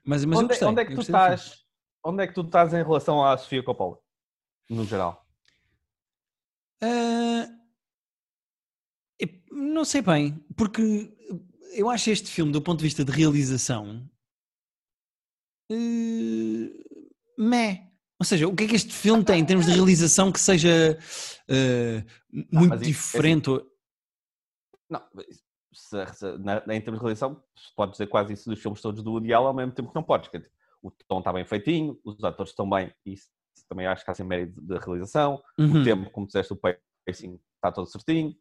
[0.06, 0.68] Mas, mas onde, gostei.
[0.68, 1.64] onde é que tu estás?
[2.06, 3.98] Onde é que tu estás em relação à Sofia Coppola?
[4.70, 5.26] No geral.
[9.20, 11.16] Eu não sei bem, porque
[11.74, 14.08] eu acho este filme, do ponto de vista de realização,
[15.72, 16.70] eh,
[17.38, 17.90] meh.
[18.20, 20.98] Ou seja, o que é que este filme tem em termos de realização que seja
[21.50, 23.50] eh, muito mas isso- diferente?
[23.50, 23.66] ou-
[24.90, 25.02] Não,
[25.74, 27.42] se, se, na, em termos de realização,
[27.76, 30.04] podes dizer quase isso dos filmes todos do Woody Allen, ao mesmo tempo que não
[30.04, 30.30] podes.
[30.34, 30.42] é
[30.82, 33.30] o tom está bem feitinho, os atores estão bem, e isso
[33.70, 35.42] também acho que há sem mérito da realização.
[35.58, 35.82] Uhum.
[35.82, 38.36] O tempo, como disseste, o pacing está todo certinho.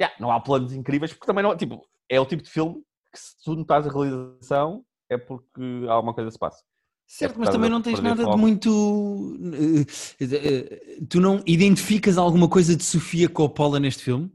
[0.00, 3.18] Yeah, não há planos incríveis, porque também não tipo, é o tipo de filme que
[3.18, 6.62] se tu não estás a realização é porque há uma coisa que se passa.
[7.08, 9.36] Certo, por mas também não tens nada de muito.
[10.20, 14.30] eh, Tu não identificas alguma coisa de Sofia Coppola neste filme?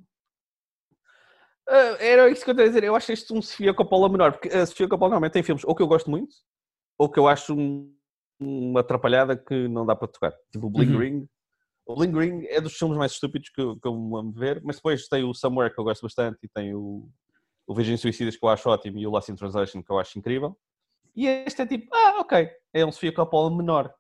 [1.68, 2.84] Ah, era isso que eu estava a dizer.
[2.84, 5.76] Eu acho este um Sofia Coppola menor, porque a Sofia Coppola normalmente tem filmes ou
[5.76, 6.34] que eu gosto muito,
[6.98, 7.94] ou que eu acho um-
[8.40, 10.34] uma atrapalhada que não dá para tocar.
[10.52, 11.00] Tipo o Bling Uhum.
[11.00, 11.28] Ring.
[11.86, 14.62] O Bling Ring é dos filmes mais estúpidos que eu, que eu me amo ver,
[14.64, 17.10] mas depois tem o Somewhere que eu gosto bastante e tem o,
[17.68, 20.18] o Virgem Suicidas que eu acho ótimo e o Lost in Translation que eu acho
[20.18, 20.58] incrível.
[21.16, 23.94] E este é tipo, ah, ok, é um Sofia Coppola menor.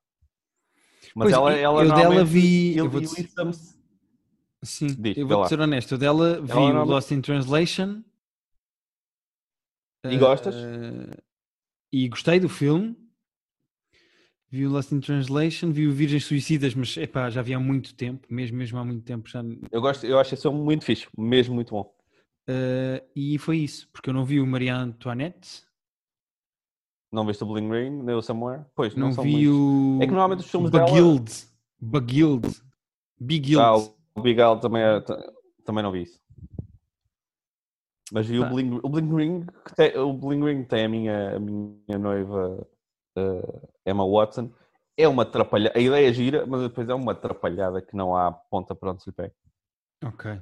[1.15, 3.29] Mas Pois, ela, ela eu dela vi- eu vou dizer-
[4.63, 5.93] Sim, Diz, eu vou ser honesto.
[5.93, 8.03] Eu dela vi o normalmente- Lost in Translation.
[10.05, 10.55] E gostas?
[10.55, 11.17] Eh,
[11.91, 12.95] e gostei do filme.
[14.49, 17.95] Vi o Lost in Translation, vi o Virgens Suicidas, mas epá, já vi há muito
[17.95, 19.27] tempo, mesmo, mesmo há muito tempo.
[19.29, 19.41] Já...
[19.71, 21.91] Eu, gosto, eu acho esse filme muito fixe, mesmo muito bom.
[22.49, 25.63] Uh, e foi isso, porque eu não vi o Maria Antoinette.
[27.11, 28.65] Não viste o Bling Ring, nem o Somewhere?
[28.73, 29.99] Pois, não, Não vi o.
[30.01, 31.31] É que normalmente os filmes o dela- Baguild.
[31.79, 32.61] Baguild.
[33.19, 33.61] Big Guild.
[33.61, 33.75] Ah,
[34.15, 35.01] o Big também, é-
[35.63, 36.19] também não vi isso.
[38.11, 41.35] Mas vi o Bling, o Bling Ring, que tem, o Bling Ring tem a minha,
[41.35, 42.67] a minha noiva
[43.15, 44.51] eh, Emma Watson.
[44.97, 48.31] É uma atrapalhada, a ideia é gira, mas depois é uma atrapalhada que não há
[48.31, 49.33] ponta para onde se lhe pega.
[50.03, 50.41] Ok.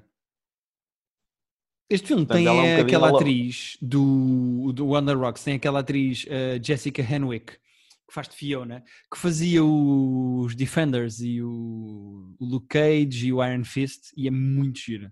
[1.89, 5.79] Este filme Portanto, tem é um aquela ela- atriz do, do Wonder Rocks, tem aquela
[5.79, 12.45] atriz eh, Jessica Henwick, que faz de Fiona, que fazia os Defenders e o, o
[12.45, 15.11] Luke Cage e o Iron Fist, e é muito gira.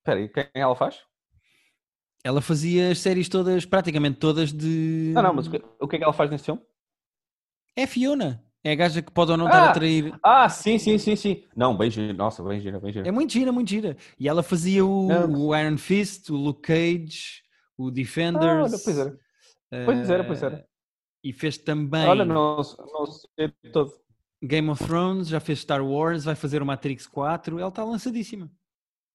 [0.00, 1.02] Espera aí, quem ela faz?
[2.22, 5.12] Ela fazia as séries todas, praticamente todas de.
[5.14, 6.60] Não, não, mas o que, o que é que ela faz nesse filme?
[7.74, 8.45] É Fiona.
[8.66, 9.70] É a gaja que pode ou não estar a Ah!
[9.70, 10.12] atrair.
[10.20, 11.44] Ah, sim, sim, sim, sim.
[11.54, 13.06] Não, bem gira, nossa, bem gira, bem gira.
[13.06, 13.96] É muito gira, muito gira.
[14.18, 15.06] E ela fazia o,
[15.46, 17.44] o Iron Fist, o Luke Cage,
[17.78, 18.72] o Ah, Defenders.
[18.72, 19.20] olha, pois era.
[19.84, 20.56] Pois era, pois era.
[20.56, 20.66] eh,
[21.22, 23.92] E fez também Olha, não, não sei todo.
[24.42, 27.60] Game of Thrones, já fez Star Wars, vai fazer o Matrix 4.
[27.60, 28.50] Ela está lançadíssima.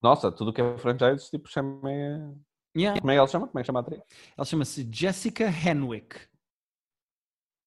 [0.02, 1.90] Nossa, tudo que é franchise, tipo, chama.
[2.74, 3.02] Yeah.
[3.02, 3.48] Como é que ela chama?
[3.48, 4.02] Como é que chama a atriz?
[4.38, 6.16] Ela chama-se Jessica Henwick.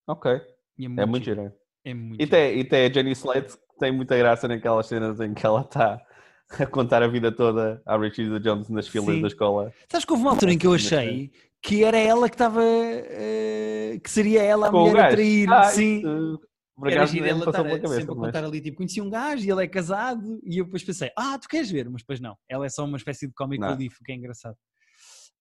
[0.07, 0.43] Ok, é
[0.79, 1.55] é muito, gira.
[1.85, 5.21] É muito E tem, e tem a Jenny Slate, que tem muita graça naquelas cenas
[5.21, 6.01] em que ela está
[6.59, 9.21] a contar a vida toda à Rachida Jones nas filas Sim.
[9.23, 9.73] da escola.
[9.91, 11.31] Sabes que houve uma altura em que eu achei
[11.63, 12.63] que era ela que estava.
[12.63, 15.51] eh, que seria ela a Com mulher a trair.
[15.53, 15.99] Ah, Sim.
[15.99, 16.41] isso,
[16.77, 19.47] por Era giro ela estar a- sempre a mas- contar ali, tipo, conheci um gajo
[19.47, 21.89] e ele é casado, e eu depois pensei, ah, tu queres ver?
[21.89, 24.57] Mas depois não, ela é só uma espécie de comic relief, o que é engraçado.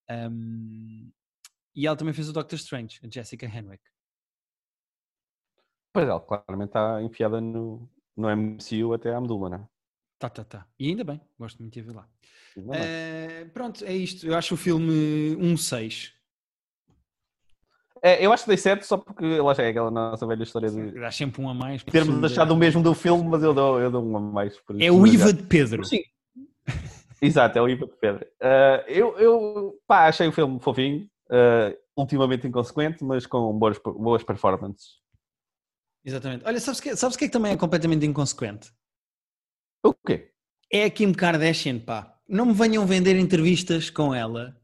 [0.10, 1.10] Ahm,
[1.76, 3.84] e ela também fez o Doctor Strange, a Jessica Henwick.
[5.94, 9.68] Pois ela claramente está enfiada no, no MCU até à medula, não é?
[10.18, 10.66] Tá, tá, tá.
[10.80, 12.08] E ainda bem, gosto muito de ver lá.
[12.74, 14.26] Eh, pronto, é isto.
[14.26, 16.14] Eu acho o filme um 6.
[18.02, 20.70] É, eu acho que dei 7 só porque lá já é aquela nossa velha história
[20.70, 21.84] de Dá sempre um a mais.
[21.84, 24.60] termos achado o mesmo do filme, mas eu dou, eu dou um a mais.
[24.80, 25.86] É o IVA de Pedro.
[25.86, 26.04] Sim.
[27.22, 28.26] Exato, é o IVA de Pedro.
[28.42, 34.24] Ah, eu, eu pá, achei o filme fofinho, ah, ultimamente inconsequente, mas com boas, boas
[34.24, 35.03] performances.
[36.06, 36.44] Exatamente.
[36.46, 38.72] Olha, sabes o que, sabes que é que também é completamente inconsequente?
[39.86, 40.32] O quê?
[40.72, 42.18] É a Kim Kardashian, pá.
[42.28, 44.56] Não me venham vender entrevistas com ela.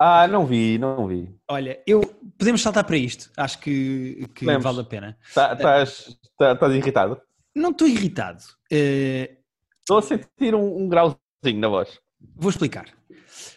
[0.00, 1.34] Ah, não vi, não vi.
[1.50, 2.00] Olha, eu
[2.38, 3.30] podemos saltar para isto.
[3.36, 5.18] Acho que, que vale a pena.
[5.34, 7.20] Tá- Estás tá, estás irritado?
[7.54, 8.42] Não estou irritado.
[8.70, 9.38] Eh,
[9.80, 11.18] Estou a sentir um, um grauzinho
[11.60, 11.98] na voz.
[12.36, 12.86] vou explicar.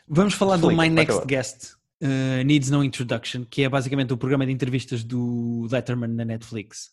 [0.07, 1.27] Vamos falar do Explica, My por Next.
[1.27, 6.25] Guest eh, Needs No Introduction, que é basicamente o programa de entrevistas do Letterman na
[6.25, 6.89] Netflix.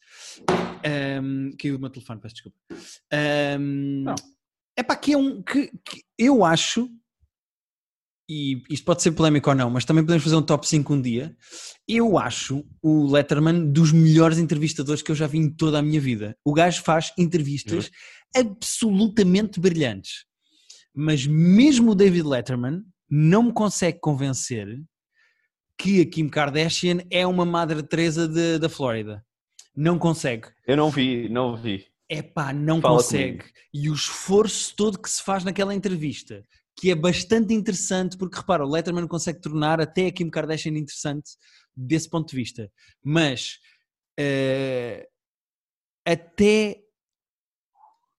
[1.23, 2.59] Um, caiu o meu telefone, peço desculpa.
[3.59, 4.05] Um,
[4.77, 6.91] é para que é um que, que eu acho,
[8.29, 11.01] e isto pode ser polémico ou não, mas também podemos fazer um top 5 um
[11.01, 11.35] dia.
[11.89, 16.01] Eu acho o Letterman dos melhores entrevistadores que eu já vi em toda a minha
[16.01, 16.37] vida.
[16.45, 17.91] O gajo faz entrevistas
[18.37, 20.27] absolutamente brilhantes.
[20.95, 24.79] Mas mesmo o David Letterman não me consegue convencer
[25.79, 29.25] que a Kim Kardashian é uma Madre Teresa de- da Flórida.
[29.77, 30.49] Não consegue.
[30.67, 31.87] Eu não vi, não vi.
[32.09, 33.45] É pá, não Fala consegue.
[33.73, 36.43] E o esforço todo que se faz naquela entrevista,
[36.77, 41.31] que é bastante interessante, porque repara, o Letterman consegue tornar até a Kim Kardashian interessante
[41.77, 42.73] desse ponto de vista.
[43.05, 43.59] Mas
[44.19, 45.07] eh,
[46.05, 46.81] até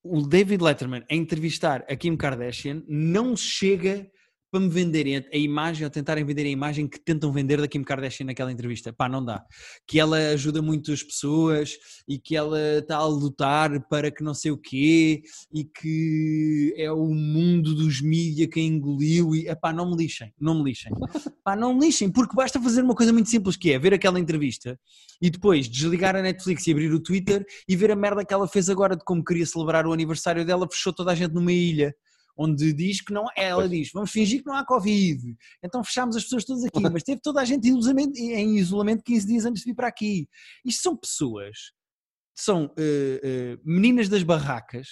[0.03, 4.09] o David Letterman a entrevistar a Kim Kardashian não chega
[4.51, 7.83] para me venderem a, imagem ou tentarem vender a imagem que tentam vender da Kim
[7.83, 8.91] Kardashian naquela entrevista.
[8.91, 9.43] Pá, não dá.
[9.87, 14.33] Que ela ajuda muito as pessoas e que ela está a lutar para que não
[14.33, 15.21] sei o quê
[15.53, 20.55] e que é o mundo dos mídia que engoliu e pá, não me lixem, não
[20.55, 20.91] me lixem.
[21.43, 24.19] Pá, não me lixem, porque basta fazer uma coisa muito simples que é ver aquela
[24.19, 24.77] entrevista
[25.21, 28.47] e depois desligar a Netflix e abrir o Twitter e ver a merda que ela
[28.47, 31.95] fez agora de como queria celebrar o aniversário dela, fechou toda a gente numa ilha.
[32.41, 33.69] Onde diz que não ela Pois.
[33.71, 35.35] diz, vamos fingir que não há Covid.
[35.61, 39.03] Então fechámos as pessoas todas aqui, mas teve toda a gente em isolamento, em isolamento
[39.03, 40.27] 15 dias antes de vir para aqui.
[40.65, 41.57] Isto são pessoas,
[42.33, 44.87] são eh, eh, meninas das barracas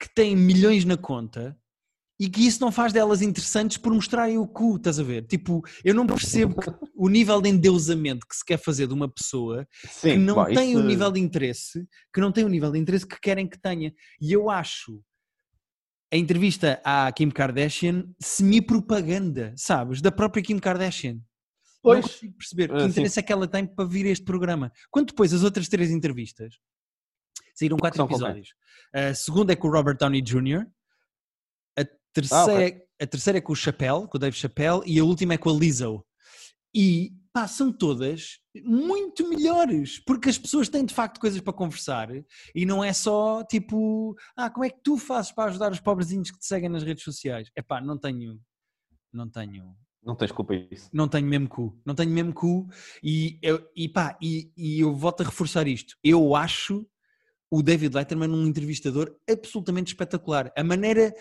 [0.00, 1.54] que têm milhões na conta
[2.18, 5.26] e que isso não faz delas interessantes por mostrarem o cu, estás a ver?
[5.26, 6.54] Tipo, eu não percebo
[6.94, 10.44] o nível de endeusamento que se quer fazer de uma pessoa Sim, que não bom,
[10.46, 13.46] tem isso- o nível de interesse, que não tem o nível de interesse que querem
[13.48, 13.92] que tenha.
[14.20, 15.02] E eu acho
[16.12, 20.00] a entrevista à Kim Kardashian semi-propaganda, sabes?
[20.00, 21.20] Da própria Kim Kardashian.
[21.82, 22.02] Pois.
[22.02, 23.20] Não consigo perceber que uh, interesse sim.
[23.20, 24.72] é que ela tem para vir a este programa.
[24.90, 26.58] Quando depois as outras três entrevistas
[27.54, 28.54] saíram quatro episódios.
[28.92, 30.66] A segunda é com o Robert Downey Jr.,
[31.78, 32.82] a terceira, ah, okay.
[33.00, 35.50] a terceira é com o Chappelle, com o Dave Chappelle, e a última é com
[35.50, 36.04] a Lizzo.
[36.74, 42.08] E pá, são todas muito melhores, porque as pessoas têm de facto coisas para conversar
[42.54, 46.30] e não é só tipo, ah, como é que tu fazes para ajudar os pobrezinhos
[46.30, 47.48] que te seguem nas redes sociais?
[47.54, 48.40] É pá, não tenho,
[49.12, 49.76] não tenho.
[50.02, 50.88] Não tens culpa isso.
[50.92, 52.66] Não tenho mesmo cu, não tenho mesmo cu
[53.02, 55.94] e, eu, e pá, e, e eu volto a reforçar isto.
[56.02, 56.86] Eu acho
[57.50, 60.52] o David Letterman um entrevistador absolutamente espetacular.
[60.56, 61.12] A maneira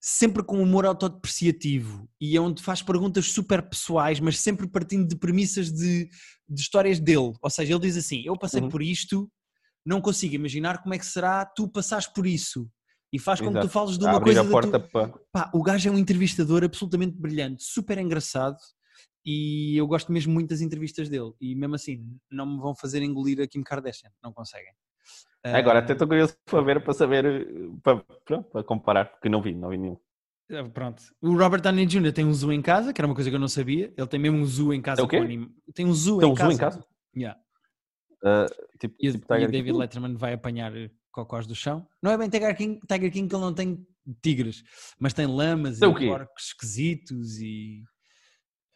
[0.00, 5.16] sempre com humor autodepreciativo e é onde faz perguntas super pessoais, mas sempre partindo de
[5.16, 6.08] premissas de,
[6.48, 7.32] de histórias dele.
[7.40, 8.68] Ou seja, ele diz assim: Eu passei uhum.
[8.68, 9.30] por isto,
[9.86, 12.68] não consigo imaginar como é que será tu passares por isso.
[13.12, 14.40] E faz como tu falas de uma coisa.
[14.40, 14.90] A porta tu...
[14.90, 15.12] para...
[15.30, 18.56] Pá, o gajo é um entrevistador absolutamente brilhante, super engraçado.
[19.24, 21.32] E eu gosto mesmo muito das entrevistas dele.
[21.40, 24.10] E mesmo assim, não me vão fazer engolir a Kim Kardashian.
[24.22, 24.72] Não conseguem.
[25.44, 27.46] Agora até estou curioso para ver, para saber,
[27.82, 29.96] para, para comparar, porque não vi, não vi nenhum.
[30.50, 31.02] Ah, pronto.
[31.20, 32.12] O Robert Downey Jr.
[32.12, 33.92] tem um zoo em casa, que era uma coisa que eu não sabia.
[33.96, 34.96] Ele tem mesmo um zoo em casa.
[34.96, 35.48] Tem o quê?
[35.74, 36.50] Tem um zoo tem em um casa.
[36.50, 36.86] Zoo em casa?
[37.16, 37.40] Yeah.
[38.22, 39.72] Uh, tipo, e, tipo e David?
[39.72, 40.72] Letterman vai apanhar
[41.10, 41.86] cocós do chão.
[42.02, 43.84] Não é bem Tiger King, Tiger King que ele não tem
[44.22, 44.62] tigres,
[44.98, 47.82] mas tem lamas tem e porcos esquisitos e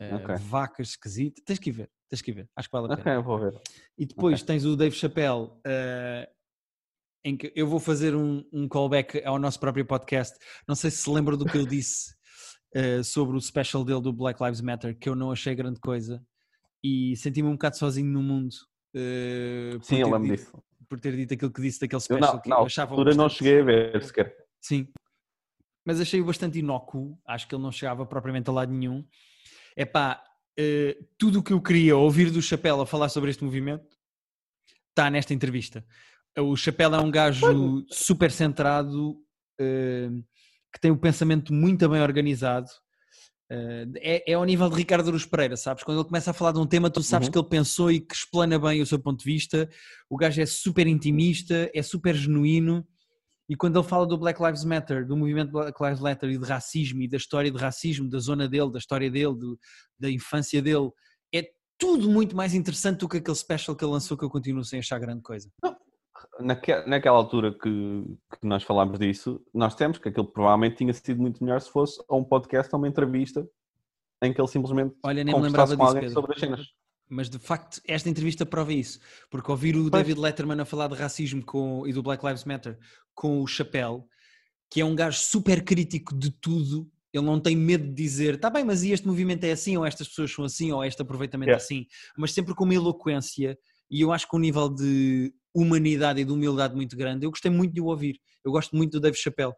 [0.00, 0.36] uh, okay.
[0.36, 1.44] vacas esquisitas.
[1.44, 2.50] Tens que ir ver, tens que ir ver.
[2.56, 3.18] Acho que vale a pena.
[3.18, 3.60] Ok, vou ver.
[3.96, 4.46] E depois okay.
[4.46, 6.35] tens o Dave Chappelle uh,
[7.26, 10.38] em que eu vou fazer um, um, callback ao nosso próprio podcast.
[10.66, 12.14] Não sei se se lembra do que eu disse
[12.76, 16.22] uh, sobre o special dele do Black Lives Matter, que eu não achei grande coisa
[16.84, 18.54] e senti-me um bocado sozinho no mundo.
[18.94, 20.56] Uh, Sim, eu lembro disso.
[20.88, 22.92] Por ter dito aquilo que disse daquele special eu não, que não, eu achava.
[22.92, 23.22] altura bastante...
[23.24, 24.36] não cheguei a ver sequer.
[24.60, 24.86] Sim,
[25.84, 27.18] mas achei-o bastante inócuo.
[27.26, 29.04] Acho que ele não chegava propriamente a lado nenhum.
[29.74, 30.22] É pá,
[30.60, 33.96] uh, tudo o que eu queria ouvir do Chapéu a falar sobre este movimento
[34.90, 35.84] está nesta entrevista.
[36.38, 39.12] O Chapéu é um gajo super centrado,
[39.60, 40.24] uh,
[40.72, 42.68] que tem o pensamento muito bem organizado.
[43.50, 45.84] Uh, é, é ao nível de Ricardo Aruz Pereira, sabes?
[45.84, 47.32] Quando ele começa a falar de um tema, tu sabes uhum.
[47.32, 49.68] que ele pensou e que explana bem o seu ponto de vista.
[50.10, 52.86] O gajo é super intimista, é super genuíno.
[53.48, 56.44] E quando ele fala do Black Lives Matter, do movimento Black Lives Matter e de
[56.44, 59.58] racismo e da história de racismo, da zona dele, da história dele, do,
[59.98, 60.90] da infância dele,
[61.32, 64.64] é tudo muito mais interessante do que aquele special que ele lançou que eu continuo
[64.64, 65.48] sem achar grande coisa.
[65.62, 65.75] Não,
[66.40, 68.04] naque, naquela altura que,
[68.40, 72.02] que, nós falámos disso, nós temos que aquilo provavelmente tinha sido muito melhor se fosse
[72.08, 73.46] a um podcast ou uma entrevista
[74.22, 76.10] em que ele simplesmente Olha, nem me lembrava disso, Pedro.
[76.10, 76.66] sobre as cenas.
[77.08, 78.98] Mas de facto, esta entrevista prova isso.
[79.30, 80.02] Porque ouvir o pois.
[80.02, 82.78] David Letterman a falar de racismo com, e do Black Lives Matter
[83.14, 84.08] com o Chapéu,
[84.70, 88.50] que é um gajo super crítico de tudo, ele não tem medo de dizer, tá
[88.50, 91.50] bem, mas e este movimento é assim, ou estas pessoas são assim, ou este aproveitamento
[91.50, 91.62] yeah.
[91.62, 91.86] é assim,
[92.16, 93.56] mas sempre com uma eloquência.
[93.90, 97.24] E eu acho que o nível de humanidade e de humildade muito grande.
[97.24, 98.18] Eu gostei muito de o ouvir.
[98.44, 99.54] Eu gosto muito do Dave Chappelle.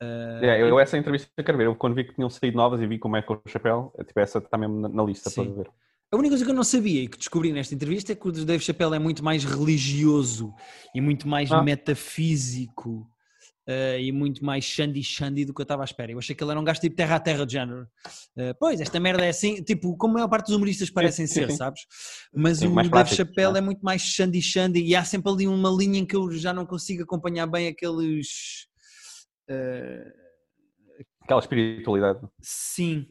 [0.00, 1.66] Uh, é, eu essa entrevista eu quero ver.
[1.66, 4.04] Eu quando vi que tinham saído novas e vi como é com o Chappelle, é,
[4.04, 5.44] tipo, essa está mesmo na, na lista sim.
[5.44, 5.70] para ver.
[6.10, 8.32] A única coisa que eu não sabia e que descobri nesta entrevista é que o
[8.32, 10.54] Dave Chappelle é muito mais religioso
[10.94, 11.62] e muito mais ah.
[11.62, 13.06] metafísico
[13.68, 16.10] uh, e muito mais Xandi do que eu estava à espera.
[16.10, 17.82] Eu achei que ele era um gajo tipo terra a terra de género.
[18.36, 21.34] Uh, pois, esta merda é assim, tipo, como a maior parte dos humoristas parecem sim,
[21.34, 21.56] ser, sim.
[21.56, 21.82] sabes?
[22.34, 23.58] Mas sim, o Dave prático, Chappelle é?
[23.58, 24.40] é muito mais Xandi
[24.80, 28.66] e há sempre ali uma linha em que eu já não consigo acompanhar bem aqueles.
[29.50, 30.18] Uh...
[31.22, 32.20] Aquela espiritualidade.
[32.40, 33.06] Sim,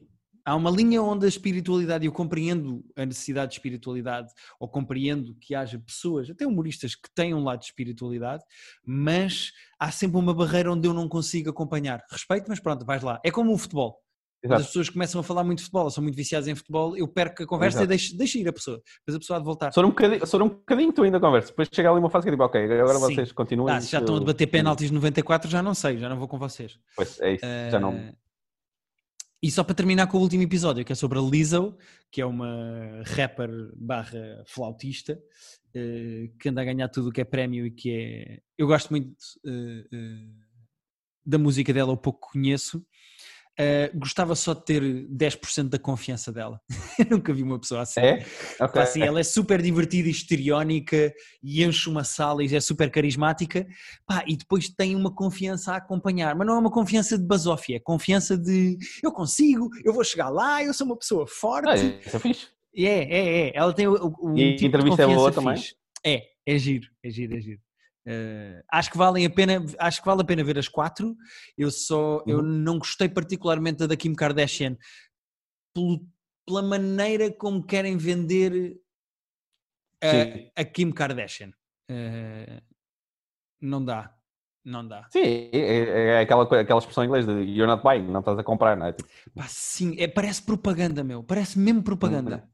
[0.47, 5.53] há uma linha onde a espiritualidade, eu compreendo a necessidade de espiritualidade, ou compreendo que
[5.53, 8.45] haja pessoas, até humoristas, que têm um lado de espiritualidade,
[8.85, 12.01] mas há sempre uma barreira onde eu não consigo acompanhar.
[12.09, 13.19] Respeito, mas pronto, vais lá.
[13.25, 13.99] É como o futebol.
[14.41, 17.07] Quando as pessoas começam a falar muito de futebol, são muito viciadas em futebol, eu
[17.07, 17.85] perco a conversa Exato.
[17.85, 18.81] e deixo, deixo ir a pessoa.
[18.99, 19.73] Depois a pessoa há de voltar.
[19.73, 21.49] Só um bocadinho, só um bocadinho tu ainda conversa.
[21.49, 22.99] Depois chega ali uma fase que eu digo, ok, agora Sim.
[22.99, 23.67] vocês continuam.
[23.67, 26.37] Ah, se já estão a debater penaltis 94, já não sei, já não vou com
[26.37, 26.79] vocês.
[26.95, 27.71] Pois é isso, uh...
[27.71, 28.13] já não eh,
[29.41, 31.77] e só para terminar com o último episódio, que é sobre a Lizzo,
[32.11, 37.25] que é uma rapper barra flautista, uh, que anda a ganhar tudo o que é
[37.25, 38.39] prémio e que é...
[38.57, 39.11] Eu gosto muito
[39.45, 40.47] uh, uh,
[41.25, 42.83] da música dela, o pouco conheço,
[43.59, 46.61] Uh, gostava só de ter 10% da confiança dela.
[46.99, 47.99] Eu nunca vi uma pessoa assim.
[47.99, 48.25] É?
[48.59, 48.81] Okay.
[48.81, 49.01] assim.
[49.01, 53.65] Ela é super divertida e histriónica e enche uma sala e é super carismática.
[54.05, 56.35] Pá, e depois tem uma confiança a acompanhar.
[56.35, 60.29] Mas não é uma confiança de basófia, é confiança de eu consigo, eu vou chegar
[60.29, 61.69] lá, eu sou uma pessoa forte.
[61.69, 62.47] É, isso é fixe.
[62.75, 63.51] É, é, é.
[63.55, 65.55] Ela tem o, o e tipo entrevista é boa também?
[66.05, 67.59] É, é giro, é giro, é giro.
[68.07, 71.13] Uh, acho que valem a pena, acho que vale a pena ver as quatro.
[71.57, 72.23] Eu só, uhum.
[72.25, 74.77] eu não gostei particularmente da Kim Kardashian
[75.73, 76.07] pelo
[76.47, 78.79] pela maneira como querem vender
[80.01, 81.51] a, a Kim Kardashian.
[81.91, 82.61] Uh,
[83.61, 84.13] não dá.
[84.63, 85.07] Não dá.
[85.09, 88.43] Sim, é, é aquela, aquela expressão em inglês de you're not buying, não estás a
[88.43, 88.93] comprar, não é?
[88.93, 89.09] Tipo...
[89.33, 91.23] Pá, sim, é, parece propaganda, meu.
[91.23, 92.49] Parece mesmo propaganda.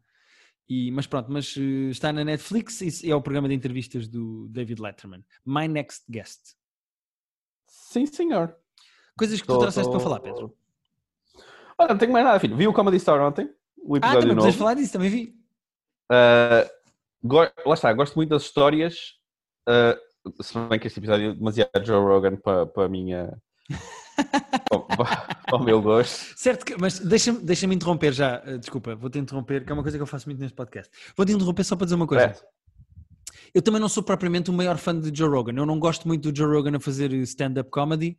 [0.69, 4.47] E, mas pronto, mas uh, está na Netflix e é o programa de entrevistas do
[4.49, 5.23] David Letterman.
[5.45, 6.55] My Next Guest.
[7.67, 8.55] Sim, senhor.
[9.17, 9.97] Coisas que tô, tu trouxeste tô...
[9.97, 10.55] para falar, Pedro.
[11.77, 12.55] Olha, não tenho mais nada, filho.
[12.55, 13.49] Vi o Comedy Store ontem?
[13.77, 14.57] O episódio ah, também novo.
[14.57, 15.35] falar disso, também vi.
[16.11, 16.67] Uh,
[17.65, 19.15] lá está, gosto muito das histórias.
[19.67, 23.37] Uh, se bem que este episódio é demasiado Joe Rogan para, para a minha.
[24.69, 26.33] para o meu gosto.
[26.37, 28.41] Certo, mas deixa-me deixa interromper já.
[28.45, 30.91] Eh, desculpa, vou-te interromper, que é uma coisa que eu faço muito neste podcast.
[31.15, 32.25] Vou-te interromper só para dizer uma coisa.
[32.25, 32.35] É.
[33.53, 35.53] Eu também não sou propriamente o maior fã de Joe Rogan.
[35.55, 38.17] Eu não gosto muito do Joe Rogan a fazer stand-up comedy.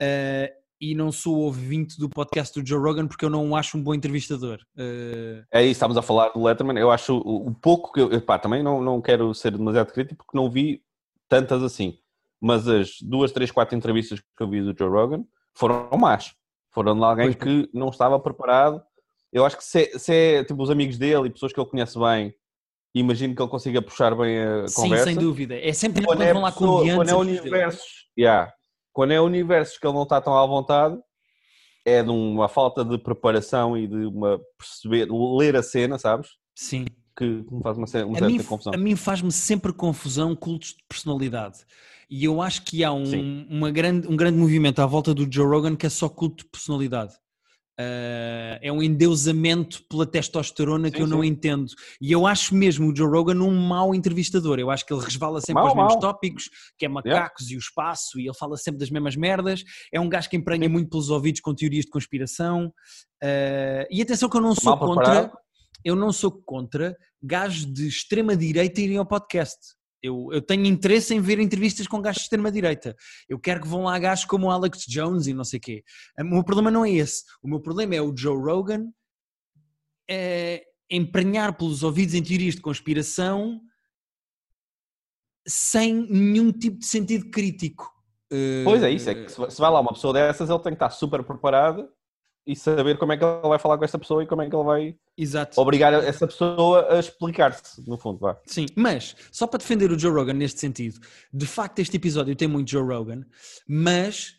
[0.00, 0.48] Uh,
[0.80, 3.94] e não sou ouvinte do podcast do Joe Rogan porque eu não acho um bom
[3.94, 4.58] entrevistador.
[4.76, 5.44] Uh...
[5.52, 6.78] É isso, estamos a falar do Letterman.
[6.78, 8.20] Eu acho o, o pouco que eu.
[8.38, 10.82] Também não, não quero ser demasiado crítico porque não vi
[11.28, 11.98] tantas assim.
[12.40, 16.34] Mas as duas, três, quatro entrevistas que eu vi do Joe Rogan foram más.
[16.70, 18.82] Foram de alguém que não estava preparado.
[19.32, 21.68] Eu acho que se é, se é, tipo os amigos dele e pessoas que ele
[21.68, 22.34] conhece bem,
[22.94, 25.04] imagino que ele consiga puxar bem a Sim, conversa.
[25.04, 25.58] Sim, sem dúvida.
[25.58, 26.94] É sempre quando, quando é vão lá comediantes.
[26.96, 28.52] Quando é universos, yeah,
[28.92, 30.98] quando é universos que ele não está tão à vontade,
[31.84, 36.30] é de uma falta de preparação e de uma perceber, ler a cena, sabes?
[36.54, 36.84] Sim
[37.18, 38.72] que, me faz uma, uma certa mim, confusão.
[38.72, 41.58] A mim faz-me sempre confusão cultos de personalidade.
[42.10, 45.46] E eu acho que há um, uma grande, um grande movimento à volta do Joe
[45.46, 47.14] Rogan que é só culto de personalidade.
[47.80, 51.12] Uh, é um endeusamento pela testosterona sim, que eu sim.
[51.12, 51.66] não entendo.
[52.00, 54.58] E eu acho mesmo o Joe Rogan um mau entrevistador.
[54.58, 57.54] Eu acho que ele resvala sempre aos mesmos tópicos, que é macacos yeah.
[57.54, 59.62] e o espaço, e ele fala sempre das mesmas merdas.
[59.92, 62.66] É um gajo que emprenha muito pelos ouvidos com teorias de conspiração.
[63.22, 65.30] Uh, e atenção que eu não sou contra.
[65.84, 69.77] Eu não sou contra gajos de extrema-direita irem ao podcast.
[70.02, 72.94] Eu, eu, tenho interesse em ver entrevistas com gajos de extrema-direita.
[73.28, 75.84] Eu quero que vão lá gajos como o Alex Jones e não sei o quê.
[76.18, 77.24] O meu problema não é esse.
[77.42, 78.86] O meu problema é o Joe Rogan
[80.08, 83.60] é, emprenhar pelos ouvidos em teorias de conspiração
[85.46, 87.90] sem nenhum tipo de sentido crítico.
[88.64, 89.08] Pois é, isso.
[89.08, 91.88] É que se vai lá uma pessoa dessas, ele tem que estar super preparado
[92.48, 94.56] e saber como é que ele vai falar com essa pessoa e como é que
[94.56, 95.60] ele vai Exato.
[95.60, 98.18] obrigar essa pessoa a explicar-se, no fundo.
[98.20, 98.40] Vá.
[98.46, 100.98] Sim, mas só para defender o Joe Rogan neste sentido,
[101.30, 103.26] de facto este episódio tem muito Joe Rogan,
[103.68, 104.38] mas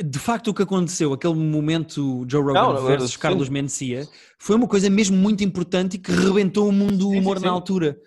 [0.00, 3.18] de facto o que aconteceu, aquele momento Joe Rogan não, versus sim.
[3.18, 4.06] Carlos Mencia,
[4.38, 7.46] foi uma coisa mesmo muito importante e que rebentou o mundo do humor sim, sim,
[7.46, 7.98] na altura.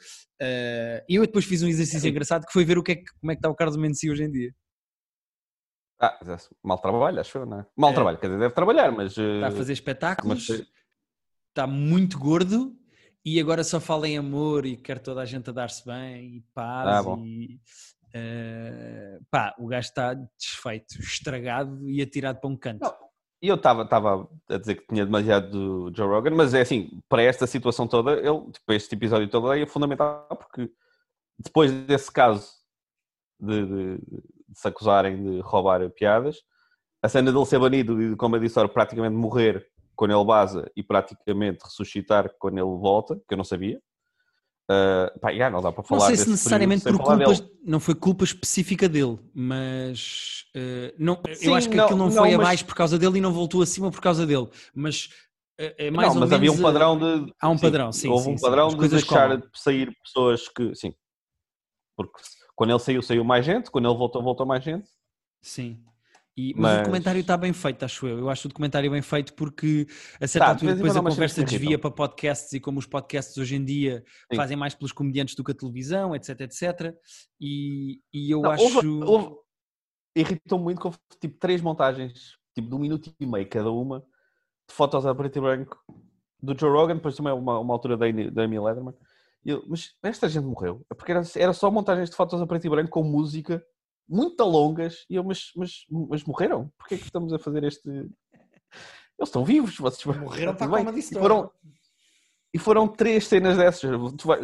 [0.41, 3.35] Uh, eu depois fiz um exercício engraçado que foi ver o que é, como é
[3.35, 4.53] que está o Carlos Mencia hoje em dia.
[5.99, 6.17] Ah,
[6.63, 7.65] mal trabalha, acho eu, não é?
[7.75, 7.93] Mal é.
[7.93, 9.17] trabalha, quer dizer, deve trabalhar, mas.
[9.17, 10.67] Está a fazer espetáculos, mas...
[11.49, 12.75] está muito gordo
[13.25, 16.41] e agora só fala em amor e quer toda a gente a dar-se bem e
[16.53, 17.59] paz ah, e.
[18.09, 22.91] Uh, pá, o gajo está desfeito, estragado e atirado para um canto.
[23.41, 27.21] E eu estava a dizer que tinha demasiado do Joe Rogan, mas é assim, para
[27.21, 30.69] esta situação toda, ele, tipo, este episódio todo é fundamental porque
[31.37, 32.51] depois desse caso
[33.39, 33.99] de, de
[34.49, 36.37] de se acusarem de roubar piadas.
[37.01, 40.83] A cena dele ser banido e, como eu disse, praticamente morrer quando ele baza e
[40.83, 43.81] praticamente ressuscitar quando ele volta, que eu não sabia.
[44.71, 47.95] Uh, pá, yeah, não dá para falar Não sei se necessariamente por culpas, não foi
[47.95, 52.37] culpa específica dele, mas uh, não, Sim, eu acho que não, aquilo não, não foi
[52.37, 52.39] mas...
[52.39, 55.05] abaixo por causa dele e não voltou acima por causa dele, mas
[55.59, 57.33] uh, é mais não, mas havia um padrão de.
[57.41, 58.09] Há um sim, padrão, sim.
[58.09, 59.51] Houve sim, um padrão sim, de deixar como.
[59.55, 60.75] sair pessoas que.
[60.75, 60.93] Sim.
[61.97, 62.21] Porque
[62.59, 63.71] quando ele saiu, saiu mais gente.
[63.71, 64.89] Quando ele voltou, voltou mais gente.
[65.41, 65.81] Sim.
[66.35, 68.19] E, mas, mas, o documentário está bem feito, acho eu.
[68.19, 69.87] Eu acho o documentário bem feito porque
[70.19, 73.55] a certa tá, altura depois a conversa desvia para podcasts e como os podcasts hoje
[73.55, 74.35] em dia Sim.
[74.35, 76.93] fazem mais pelos comediantes do que a televisão, etc, etc.
[77.39, 78.63] E, e eu não, acho...
[78.75, 79.35] Houve, houve...
[80.13, 84.01] Irritou muito que houve tipo três montagens, tipo de um minuto e meio cada uma,
[84.67, 85.77] de fotos a preto e branco
[86.43, 88.93] do Joe Rogan, depois também uma, uma altura da Amy Lederman,
[89.45, 90.85] eu, mas esta gente morreu.
[90.89, 93.63] É porque era, era só montagens de fotos a preto e branco com música
[94.07, 95.05] muito longas.
[95.09, 96.71] E eu, mas, mas, mas morreram?
[96.77, 97.87] Porquê é que estamos a fazer este.
[99.17, 99.77] Eles estão vivos.
[99.77, 101.51] Vocês morreram para a e foram,
[102.53, 103.89] e foram três cenas dessas.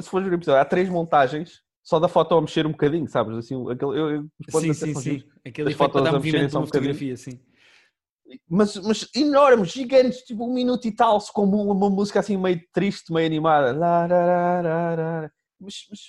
[0.04, 3.08] Se fores ver o episódio, há três montagens só da foto a mexer um bocadinho,
[3.08, 3.38] sabes?
[3.38, 4.30] Assim, aquele, eu, eu,
[4.60, 5.24] sim, sim, sim.
[5.46, 7.40] Aquele efeito para dar movimento uma fotografia, sim
[8.50, 12.62] mas, mas enormes, gigantes, tipo um minuto e tal, com uma, uma música assim meio
[12.74, 13.74] triste, meio animada.
[15.60, 16.00] Mas, mas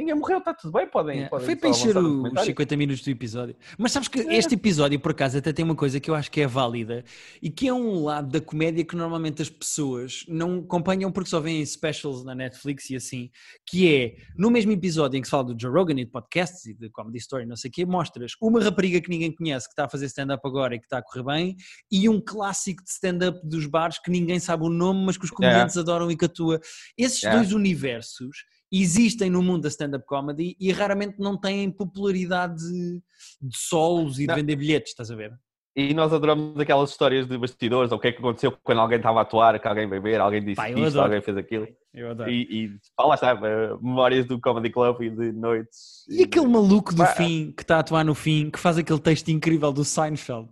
[0.00, 1.24] Ninguém morreu, está tudo bem, podem.
[1.24, 2.46] É, podem Foi para encher os comentários.
[2.46, 3.54] 50 minutos do episódio.
[3.76, 4.36] Mas sabes que É.
[4.36, 7.04] este episódio, por acaso, até tem uma coisa que eu acho que é válida
[7.42, 11.38] e que é um lado da comédia que normalmente as pessoas não acompanham porque só
[11.38, 13.30] veem specials na Netflix e assim,
[13.66, 16.64] que é, no mesmo episódio em que se fala do Joe Rogan e de podcasts
[16.64, 19.72] e de comedy story, não sei o quê, mostras uma rapariga que ninguém conhece que
[19.72, 21.56] está a fazer stand-up agora e que está a correr bem
[21.92, 25.30] e um clássico de stand-up dos bares que ninguém sabe o nome, mas que os
[25.30, 26.58] comediantes adoram e que atua.
[26.96, 27.38] Esses Yeah.
[27.38, 33.02] dois universos existem no mundo da stand-up comedy e raramente não têm popularidade de,
[33.42, 34.34] de solos e de Não.
[34.36, 35.32] vender bilhetes, estás a ver?
[35.74, 38.98] E nós adoramos aquelas histórias de bastidores, ou o que é que aconteceu quando alguém
[38.98, 41.68] estava a atuar, que alguém veio ver, alguém disse eu isto, alguém fez aquilo.
[41.94, 42.28] Eu adoro.
[42.28, 46.04] E, e lá está, eh, memórias do Comedy Club e de noites.
[46.08, 47.14] E aquele maluco do Pá.
[47.14, 50.48] fim, que está a atuar no fim, que faz aquele texto incrível do Seinfeld.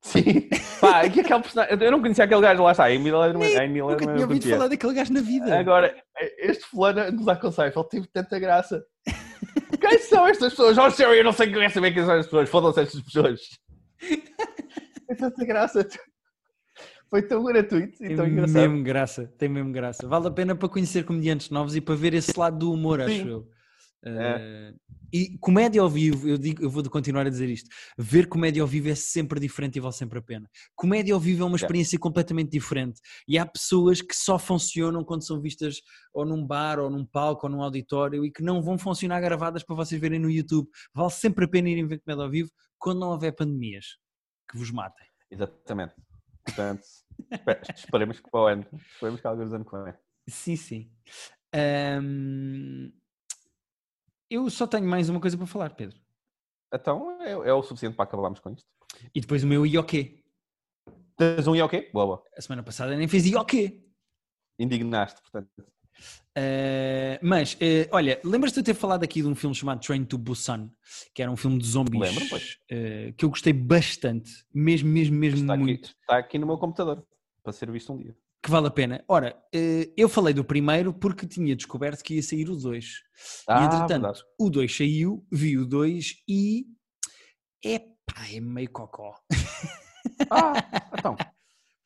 [0.00, 0.48] Sim,
[0.80, 3.32] pá, e que aquele personagem, eu não conhecia aquele gajo lá está, a Amy Nunca
[3.32, 4.56] tinha eu ouvido conhecia.
[4.56, 5.58] falar daquele gajo na vida.
[5.58, 5.94] Agora,
[6.38, 8.84] este fulano a gozar com o Seinfeld teve tanta graça.
[9.80, 10.78] Quem são estas pessoas?
[10.78, 12.48] Oh, Sherry, eu não sei quem saber quem são estas pessoas.
[12.48, 13.40] Fodam-se estas pessoas.
[14.00, 15.86] Tem tanta graça.
[17.10, 18.60] Foi tão gratuito e Tem tão engraçado.
[18.60, 20.06] mesmo graça, tem mesmo graça.
[20.06, 23.10] Vale a pena para conhecer comediantes novos e para ver esse lado do humor, acho
[23.14, 23.28] Sim.
[23.28, 23.48] eu.
[24.04, 24.10] É.
[24.10, 24.74] Eh,
[25.12, 28.68] e comédia ao vivo, eu, digo, eu vou continuar a dizer isto: ver comédia ao
[28.68, 30.48] vivo é sempre diferente e vale sempre a pena.
[30.76, 35.26] Comédia ao vivo é uma experiência completamente diferente e há pessoas que só funcionam quando
[35.26, 35.80] são vistas
[36.12, 39.62] ou num bar, ou num palco, ou num auditório e que não vão funcionar gravadas
[39.62, 40.68] para vocês verem no YouTube.
[40.94, 43.96] Vale sempre a pena irem ver comédia ao vivo quando não houver pandemias
[44.50, 45.06] que vos matem.
[45.30, 45.94] Exatamente.
[46.44, 46.82] Portanto,
[47.74, 48.66] esperemos que para o ano.
[48.92, 49.94] Esperemos que alguns anos que vem.
[50.28, 50.90] Sim, sim.
[51.54, 52.90] Ahm,
[54.30, 55.98] eu só tenho mais uma coisa para falar, Pedro.
[56.72, 58.66] Então é, é o suficiente para acabarmos com isto.
[59.14, 60.22] E depois o meu IOQ.
[61.16, 61.90] Tens um ok?
[61.92, 62.22] Boa, boa.
[62.36, 63.82] A semana passada nem fez IOQ.
[64.58, 65.50] Indignaste, portanto.
[66.38, 70.04] Uh, mas, uh, olha, lembras-te de eu ter falado aqui de um filme chamado Train
[70.04, 70.70] to Busan,
[71.12, 72.58] que era um filme de zombies Lembro, pois.
[72.70, 76.56] uh, que eu gostei bastante, mesmo, mesmo, mesmo Está aqui, muito, está aqui no meu
[76.56, 77.04] computador
[77.42, 78.16] para ser visto um dia.
[78.42, 79.04] Que vale a pena.
[79.08, 82.84] Ora, uh, eu falei do primeiro porque tinha descoberto que ia sair o 2.
[82.84, 82.90] e
[83.48, 84.22] Ah, entretanto, verdade.
[84.38, 86.66] o 2 saiu, vi o 2 e
[87.64, 89.14] é pá, é meio cocó.
[90.30, 90.52] Ah,
[90.96, 91.16] então.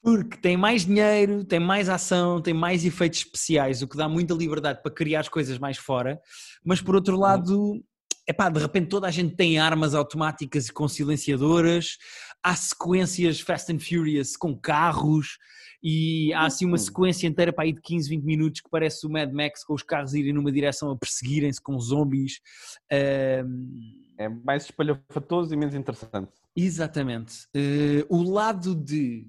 [0.03, 4.35] Porque tem mais dinheiro, tem mais ação, tem mais efeitos especiais, o que dá muita
[4.35, 6.21] liberdade para criar as coisas mais fora.
[6.65, 7.81] Mas por outro lado,
[8.27, 11.99] epá, de repente toda a gente tem armas automáticas e com silenciadoras,
[12.43, 15.39] há sequências Fast and Furious com carros
[15.83, 16.79] e há assim uma Hum.
[16.79, 19.83] sequência inteira para aí de 15, 20 minutos que parece o Mad Max com os
[19.83, 22.41] carros irem numa direção a perseguirem-se com zombies.
[22.91, 23.43] É
[24.45, 26.31] mais espalhafatoso e menos interessante.
[26.55, 27.49] Exatamente.
[27.55, 29.27] Eh, o lado de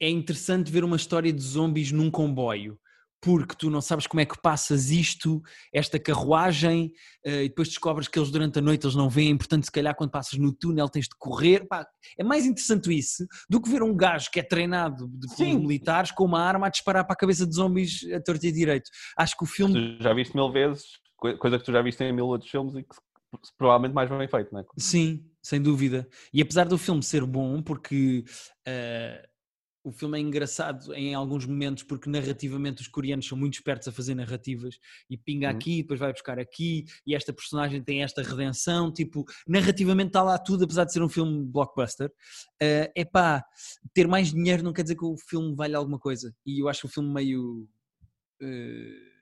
[0.00, 2.78] é interessante ver uma história de zombies num comboio,
[3.20, 5.42] porque tu não sabes como é que passas isto,
[5.72, 6.92] esta carruagem,
[7.24, 9.94] eh, e depois descobres que eles durante a noite eles não veem, portanto, se calhar
[9.96, 11.66] quando passas no túnel tens de correr.
[11.66, 11.86] Pá,
[12.18, 15.58] é mais interessante isso do que ver um gajo que é treinado de, Sim.
[15.58, 18.90] militares com uma arma a disparar para a cabeça de zombies a torto e direito.
[19.18, 20.84] Acho que o filme Tu já viste mil vezes,
[21.16, 22.94] coi- coisa que tu já viste em mil outros filmes e que
[23.58, 24.64] provavelmente mais bem feito, não é?
[24.78, 26.08] Sim, sem dúvida.
[26.32, 28.24] E apesar do filme ser bom, porque
[28.66, 29.26] eh,
[29.88, 33.92] o filme é engraçado em alguns momentos, porque narrativamente os coreanos são muito espertos a
[33.92, 35.54] fazer narrativas e pinga Uhum.
[35.56, 38.92] aqui, depois vai buscar aqui, e esta personagem tem esta redenção.
[38.92, 42.12] Tipo, narrativamente está lá tudo, apesar de ser um filme blockbuster.
[42.60, 43.44] É epá,
[43.94, 46.34] ter mais dinheiro não quer dizer que o filme valha alguma coisa.
[46.44, 47.68] E eu acho o filme meio.
[48.42, 49.12] eh,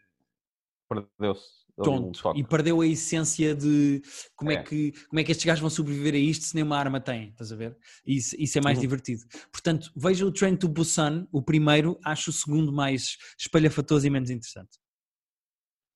[0.89, 1.64] Perdeu-se.
[1.79, 2.41] Um tonto toque.
[2.41, 4.01] e perdeu a essência de
[4.37, 4.55] como é.
[4.55, 4.63] É.
[4.63, 7.31] que como é que estes gajos vão sobreviver a isto se nem uma arma têm,
[7.31, 7.77] estás a ver?
[8.07, 8.83] Isso, isso é mais Uhum.
[8.83, 9.23] divertido.
[9.51, 14.31] Portanto, veja o Train to Busan, o primeiro, acho o segundo mais espalhafatoso e menos
[14.31, 14.79] interessante.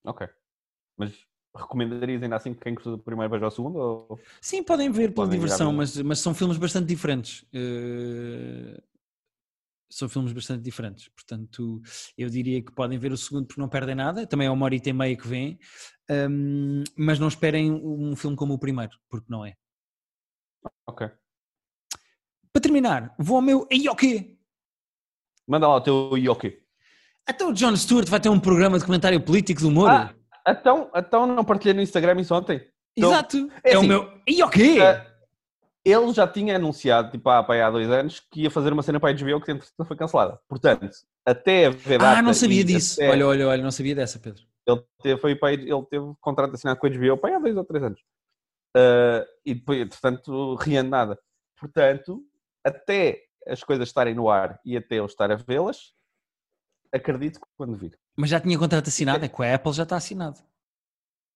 [0.05, 0.26] Ok.
[0.97, 1.12] Mas
[1.57, 3.79] recomendarias ainda assim que quem gostou do primeiro veja o segundo?
[3.79, 4.20] Ou...
[4.41, 7.45] Sim, podem ver pela Podem diversão, mas, mas são filmes bastante diferentes.
[7.53, 8.81] Eh,
[9.91, 11.80] São filmes bastante diferentes, portanto
[12.16, 14.91] eu diria que podem ver o segundo porque não perdem nada, também é uma horita
[14.91, 15.59] e meia que vem,
[16.11, 19.55] Hum, mas não esperem um filme como o primeiro, porque não é.
[20.86, 21.07] Ok.
[22.53, 24.39] Para terminar, vou ao meu quê?
[25.47, 26.59] Manda lá o teu ok.
[27.26, 29.91] Até o John Stewart vai ter um programa de comentário político de humor.
[29.91, 30.14] Ah,
[30.47, 32.66] então, então não partilhei no Instagram isso ontem.
[32.97, 33.51] então, Exato.
[33.62, 34.03] é É, o assim, meu.
[34.45, 34.78] O quê?
[34.80, 35.07] Ah,
[35.91, 39.11] ele já tinha anunciado, tipo, há, há dois anos, que ia fazer uma cena para
[39.11, 40.39] a HBO que entretanto foi cancelada.
[40.49, 40.89] Portanto,
[41.24, 43.01] até haver ah, data não sabia disso.
[43.01, 44.43] até- Olha, olha, olha, não sabia dessa, Pedro.
[44.66, 47.64] Ele teve, foi para, ele teve contrato assinado com a HBO para há dois ou
[47.64, 48.01] três anos.
[48.76, 51.18] Ah, e depois, entretanto, riando nada.
[51.59, 52.22] Portanto,
[52.64, 55.95] até as coisas estarem no ar e até eu estar a vê-las,
[56.93, 57.99] acredito que quando vir.
[58.16, 60.39] Mas já tinha contrato assinado, é com a Apple já está assinado.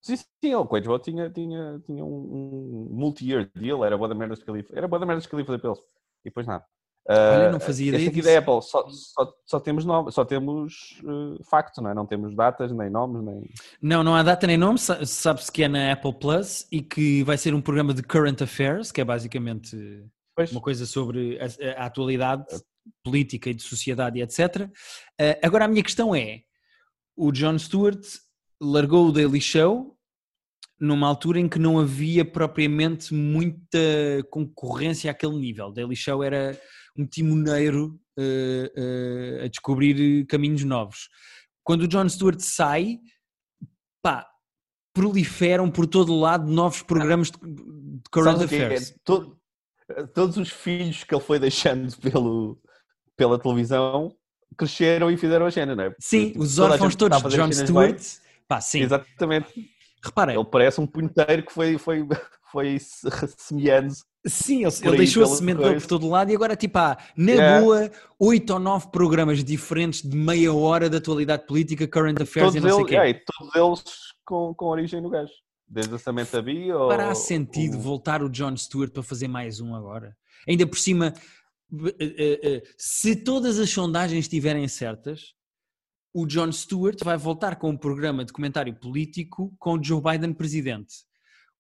[0.02, 4.36] Sim, sim, o Quagevo tinha, tinha, tinha um, um multi-year deal, era boa da merda
[4.36, 5.78] que ele era boa da merda que ele fazer pelos.
[5.78, 6.64] E depois nada.
[7.08, 11.42] Olha, não fazia ideia aqui da Apple só, só, só temos, nome, só temos uh,
[11.44, 11.94] facto, não é?
[11.94, 13.50] Não temos datas, nem nomes, nem.
[13.80, 17.24] Não, não há data nem nome, sa- sabe-se que é na Apple Plus e que
[17.24, 19.76] vai ser um programa de Current Affairs, que é basicamente
[20.36, 22.44] Pois, uma coisa sobre a, a atualidade
[23.02, 24.70] política e de sociedade e etc.
[25.18, 26.42] Eh, agora a minha questão é:
[27.16, 28.00] o Jon Stewart
[28.62, 29.96] largou o Daily Show
[30.78, 33.78] numa altura em que não havia propriamente muita
[34.30, 35.66] concorrência àquele nível.
[35.66, 36.58] O Daily Show era
[36.96, 41.08] um timoneiro eh, eh, a descobrir caminhos novos.
[41.64, 42.98] Quando o Jon Stewart sai,
[44.02, 44.26] pá,
[44.94, 48.56] proliferam por todo o lado novos programas de, de current quê?
[48.56, 48.94] É affairs.
[49.04, 49.38] todo-
[50.14, 52.60] todos os filhos que ele foi deixando pelo,
[53.16, 54.14] pela televisão
[54.56, 55.90] cresceram e fizeram a cena, não é?
[55.90, 58.00] Porque, Sim, tipo, os órfãos todos de Jon Stewart.
[58.52, 58.80] Pá, sim.
[58.82, 59.48] Exatamente.
[60.04, 62.06] Reparem, Ele parece um punheteiro que foi, foi,
[62.50, 63.94] foi se- semeando.
[64.26, 67.60] sim, ele, ele deixou semente por todo lado e agora, tipo, há, na Yeah.
[67.62, 72.56] boa, oito ou nove programas diferentes de meia hora de atualidade política, current affairs Todos
[72.56, 72.96] e não sei o quê.
[72.96, 73.94] é, todos eles
[74.24, 75.32] com, com origem no gajo.
[75.66, 76.90] Desde a Samantha Bee ou...
[76.90, 80.14] Fará sentido ou- voltar o Jon Stewart para fazer mais um agora?
[80.46, 81.14] Ainda por cima,
[81.72, 85.32] eh, eh, eh, se todas as sondagens estiverem certas,
[86.14, 90.34] o Jon Stewart vai voltar com um programa de comentário político com o Joe Biden
[90.34, 90.94] presidente.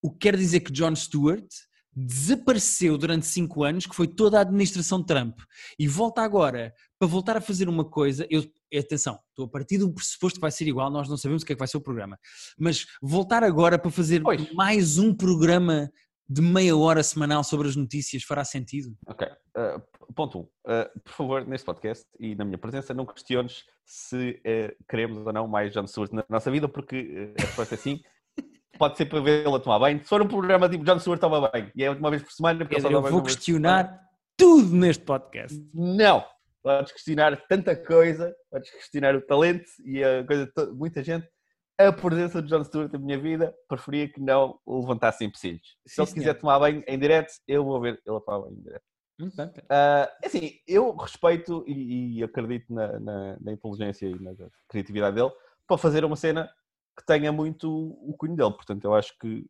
[0.02, 1.46] O que quer dizer que Jon Stewart
[1.94, 5.38] desapareceu durante cinco anos, que foi toda a administração Trump,
[5.78, 8.26] e volta agora para voltar a fazer uma coisa.
[8.30, 8.42] Eu,
[8.74, 11.52] atenção, estou a partir do pressuposto que vai ser igual, nós não sabemos o que
[11.52, 12.18] é que vai ser o programa,
[12.58, 14.22] mas voltar agora para fazer
[14.54, 15.90] mais um programa
[16.28, 18.96] de meia hora semanal sobre as notícias fará sentido?
[19.06, 19.28] Ok.
[19.28, 19.82] Uh,
[20.12, 20.40] ponto 1.
[20.40, 20.44] Um.
[20.44, 25.32] Uh, por favor, neste podcast e na minha presença, não questiones se uh, queremos ou
[25.32, 28.00] não mais John Stewart na nossa vida, porque uh, a resposta é sim.
[28.78, 30.00] Pode ser para vê-lo a tomar banho.
[30.00, 32.60] Se for um programa tipo John Stewart toma banho e é uma vez por semana,
[32.60, 34.00] porque Pedro, eu banho vou questionar
[34.36, 35.58] tudo neste podcast.
[35.74, 36.24] Não!
[36.62, 41.28] Podes questionar tanta coisa, podes questionar o talento e a coisa de muita gente.
[41.76, 45.76] A presença de John Stewart na minha vida, preferia que não levantasse empecilhos.
[45.86, 48.62] Se ele quiser tomar banho em direto, eu vou ver ele a tomar banho em
[48.62, 48.91] direto.
[49.18, 49.50] Muito bem.
[49.68, 54.32] Ah, assim, eu respeito e, e acredito na, na- na inteligência e na
[54.68, 55.30] criatividade dele
[55.66, 56.50] para fazer uma cena
[56.98, 58.52] que tenha muito o cunho dele.
[58.52, 59.46] Portanto, eu acho que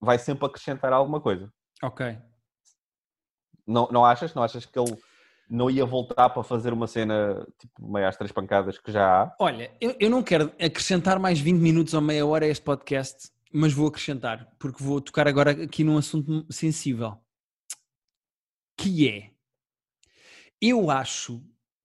[0.00, 1.52] vai sempre acrescentar alguma coisa.
[1.82, 2.16] Ok.
[3.66, 4.34] Não, não achas?
[4.34, 4.96] Não achas que ele
[5.48, 9.36] não ia voltar para fazer uma cena tipo meio às três pancadas que já há?
[9.40, 13.30] Olha, eu, eu não quero acrescentar mais 20 minutos ou meia hora a este podcast,
[13.52, 17.18] mas vou acrescentar, porque vou tocar agora aqui num assunto sensível.
[18.76, 19.30] Que é,
[20.60, 21.42] eu acho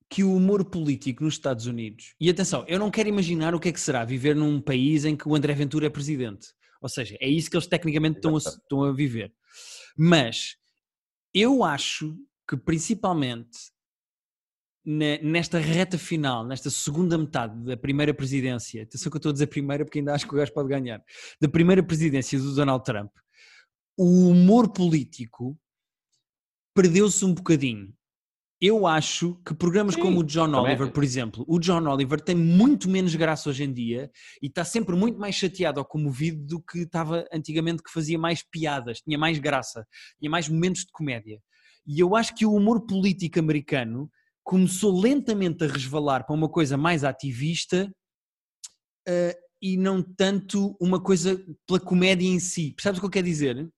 [0.10, 3.70] que o humor político nos Estados Unidos, e atenção, eu não quero imaginar o que
[3.70, 6.48] é que será viver num país em que o André Ventura é presidente.
[6.82, 9.32] Ou seja, é isso que eles tecnicamente estão a, estão a viver.
[9.96, 10.58] Mas
[11.34, 12.18] eu acho
[12.48, 13.72] que principalmente
[14.84, 19.34] ne- nesta reta final, nesta segunda metade da primeira presidência, atenção que eu estou a
[19.34, 21.04] dizer primeira porque ainda acho que o gajo pode ganhar,
[21.40, 23.12] da primeira presidência do Donald Trump,
[23.96, 25.56] o humor político
[26.80, 27.93] perdeu-se um bocadinho.
[28.61, 30.53] Eu acho que programas Sim, como o John.
[30.53, 34.09] Oliver, por exemplo, o John Oliver tem muito menos graça hoje em dia
[34.41, 38.41] e está sempre muito mais chateado ou comovido do que estava antigamente, que fazia mais
[38.43, 39.86] piadas, tinha mais graça,
[40.19, 41.41] tinha mais momentos de comédia.
[41.86, 44.09] E eu acho que o humor político americano
[44.41, 47.93] começou lentamente a resvalar para uma coisa mais ativista
[49.05, 52.73] eh, e não tanto uma coisa pela comédia em si.
[52.73, 53.69] Percebes o que eu quero dizer?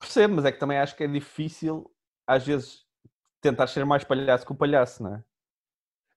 [0.00, 1.90] Percebo, mas é que também acho que é difícil,
[2.30, 2.84] às vezes,
[3.40, 5.24] tentar ser mais palhaço que o palhaço, não é?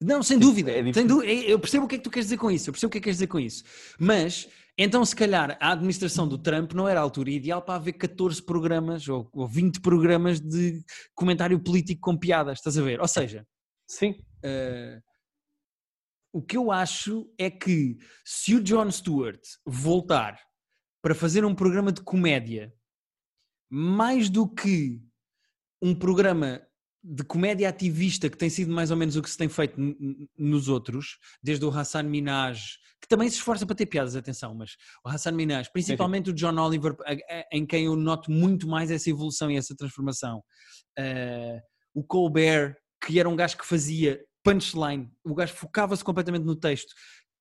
[0.01, 0.69] Não, sem dúvida.
[0.71, 1.07] é sem difícil.
[1.07, 2.69] dú- Eu percebo o que é que tu queres dizer com isso.
[2.69, 3.63] Eu percebo o que é que queres dizer com isso.
[3.97, 7.93] Mas, então, se calhar, a administração do Trump não era a altura ideal para haver
[7.93, 10.83] 14 programas ou, ou 20 programas de
[11.15, 12.99] comentário político com piadas, estás a ver?
[12.99, 13.47] Ou seja,
[13.87, 14.15] Sim.
[14.43, 15.01] eh,
[16.33, 20.37] o que eu acho é que se o Jon Stewart voltar
[21.01, 22.73] para fazer um programa de comédia
[23.71, 25.01] mais do que
[25.83, 26.61] um programa
[27.03, 29.75] de comédia ativista que tem sido mais ou menos o que se tem feito
[30.37, 34.77] nos outros, desde o Hassan Minaj, que também se esforça para ter piadas, atenção, mas
[35.05, 36.95] o Hassan Minaj, principalmente o John Oliver,
[37.51, 40.41] em quem eu noto muito mais essa evolução e essa transformação.
[40.97, 41.61] Eh,
[41.93, 46.93] o Colbert, que era um gajo que fazia punchline, o gajo focava-se completamente no texto,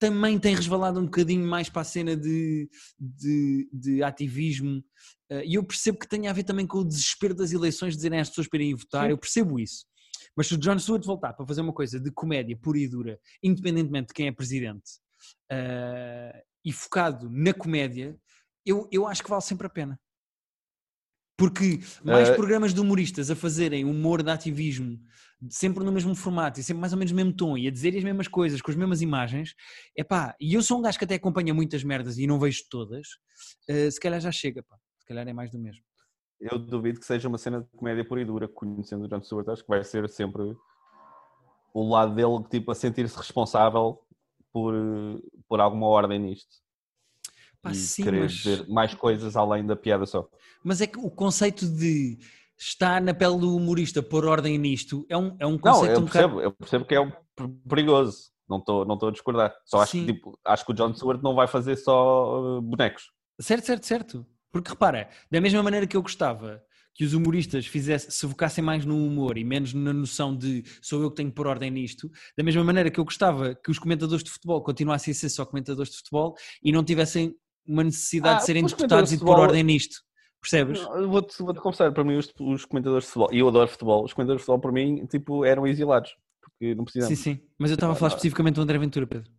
[0.03, 4.83] também tem resvalado um bocadinho mais para a cena de, de, de ativismo.
[5.31, 8.19] Eh, E eu percebo que tem a ver também com o desespero das eleições, dizerem
[8.19, 9.11] às pessoas para irem votar, Sim.
[9.13, 9.87] eu percebo isso.
[10.37, 13.17] Mas se o John Stewart voltar para fazer uma coisa de comédia pura e dura,
[13.45, 14.91] independentemente de quem é presidente,
[15.53, 18.19] eh, e focado na comédia,
[18.67, 20.01] eu, eu acho que vale sempre a pena.
[21.39, 24.99] Porque mais Eh, programas de humoristas a fazerem humor de ativismo,
[25.51, 27.97] sempre no mesmo formato e sempre mais ou menos no mesmo tom e a dizer
[27.97, 29.55] as mesmas coisas com as mesmas imagens,
[29.97, 33.07] epá, e eu sou um gajo que até acompanha muitas merdas e não vejo todas,
[33.69, 34.77] eh, se calhar já chega, pá.
[35.01, 35.83] Se calhar é mais do mesmo.
[36.41, 39.49] Eu duvido que seja uma cena de comédia pura e dura, conhecendo o John Stewart,
[39.49, 40.57] acho que vai ser sempre
[41.75, 44.01] o lado dele, tipo, a sentir-se responsável
[44.53, 44.75] por,
[45.49, 46.57] por alguma ordem nisto.
[47.61, 50.29] Pá, e sim, querer mas- dizer mais coisas além da piada só.
[50.65, 52.19] Mas é que o conceito de
[52.63, 55.99] estar na pele do humorista, pôr ordem nisto, é um, é um Não, conceito eu
[56.01, 56.29] um bocado.
[56.29, 58.31] percebo, eu percebo que é um per- perigoso.
[58.49, 59.55] Não estou não estou a discordar.
[59.65, 60.07] Só acho Sim.
[60.07, 63.05] que, tipo, acho que o John Stewart não vai fazer só uh, bonecos.
[63.41, 64.27] Certo, certo, certo.
[64.53, 66.63] Porque repara, da mesma maneira que eu gostava
[66.95, 71.01] que os humoristas fizessem, se focassem mais no humor e menos na noção de sou
[71.03, 73.79] eu que tenho que pôr ordem nisto, da mesma maneira que eu gostava que os
[73.79, 77.35] comentadores de futebol continuassem a ser só comentadores de futebol e não tivessem
[77.67, 79.97] uma necessidade Ah, de serem os deputados comentadores e de de pôr ordem nisto.
[80.43, 80.83] Percebes?
[80.83, 84.13] Vou-te vou confessar, para mim, os, os comentadores de futebol, e eu adoro futebol, os
[84.13, 86.17] comentadores de futebol, para mim, tipo, eram exilados.
[86.41, 87.17] Porque não precisamos.
[87.17, 87.41] Sim, sim.
[87.57, 89.31] Mas eu estava a falar especificamente do André Ventura, Pedro.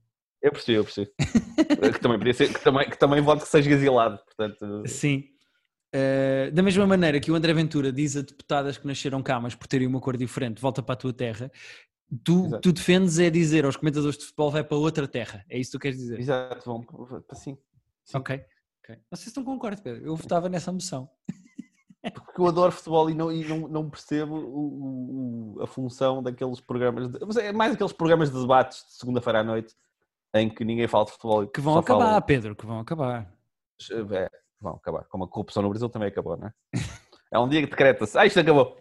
[0.41, 1.11] Eu percebi, eu percebi.
[1.93, 4.83] que também podia ser, que também, que também voto que seja exilado, portanto.
[4.87, 5.25] Sim.
[5.93, 9.55] Uh, da mesma maneira que o André Ventura diz a deputadas que nasceram cá, mas
[9.55, 11.51] por terem uma cor diferente, volta para a tua terra,
[12.23, 12.61] tu, Exato.
[12.61, 15.45] tu defendes é dizer aos comentadores de futebol vai para outra terra.
[15.49, 16.19] É isso que tu queres dizer?
[16.19, 16.85] Exato, vão
[17.29, 17.57] assim.
[18.03, 18.17] Sim.
[18.17, 18.43] Ok.
[18.83, 18.97] Ok.
[19.11, 20.05] Não sei se não concordo, Pedro.
[20.05, 21.09] Eu votava nessa moção.
[22.13, 26.59] Porque eu adoro futebol e não, e não, não percebo o- o- a função daqueles
[26.59, 27.07] programas.
[27.09, 29.73] De, mas é mais aqueles programas de debates de segunda-feira à noite
[30.35, 33.31] em que ninguém fala de futebol Que vão acabar, falam- Pedro, que vão acabar.
[33.89, 34.29] É,
[34.59, 35.05] vão acabar.
[35.05, 36.53] Como a corrupção no Brasil também acabou, não é?
[37.31, 38.17] É um dia que decreta-se.
[38.17, 38.77] Ah, isto acabou.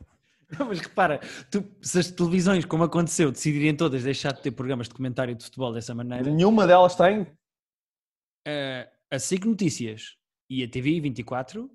[0.69, 4.95] Mas repara, tu- se as televisões, como aconteceu, decidirem todas deixar de ter programas de
[4.95, 7.27] comentário de futebol dessa maneira, Nenhuma delas tem.
[8.47, 10.17] eh, a SIC Notícias
[10.49, 11.71] e a TVI 24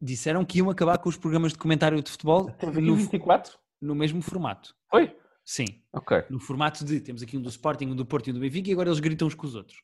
[0.00, 3.58] disseram que iam acabar com os programas de comentário de futebol no, 24?
[3.80, 4.74] no mesmo formato.
[4.90, 5.16] Foi?
[5.42, 6.22] Sim, Ok.
[6.28, 8.68] no formato de temos aqui um do Sporting, um do Porto e um do Benfica
[8.68, 9.82] e agora eles gritam uns com os outros.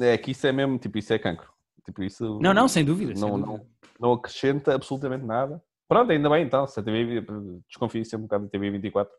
[0.00, 1.52] É que isso é mesmo, tipo, isso é cancro.
[1.84, 3.14] Tipo, isso Não, não, sem dúvida.
[3.14, 3.58] sem não, dúvida.
[3.58, 5.62] não, não acrescenta absolutamente nada.
[5.86, 6.66] Pronto, ainda bem então.
[6.66, 7.22] Se a TV,
[7.68, 9.12] desconfio sempre um bocado da TV 24.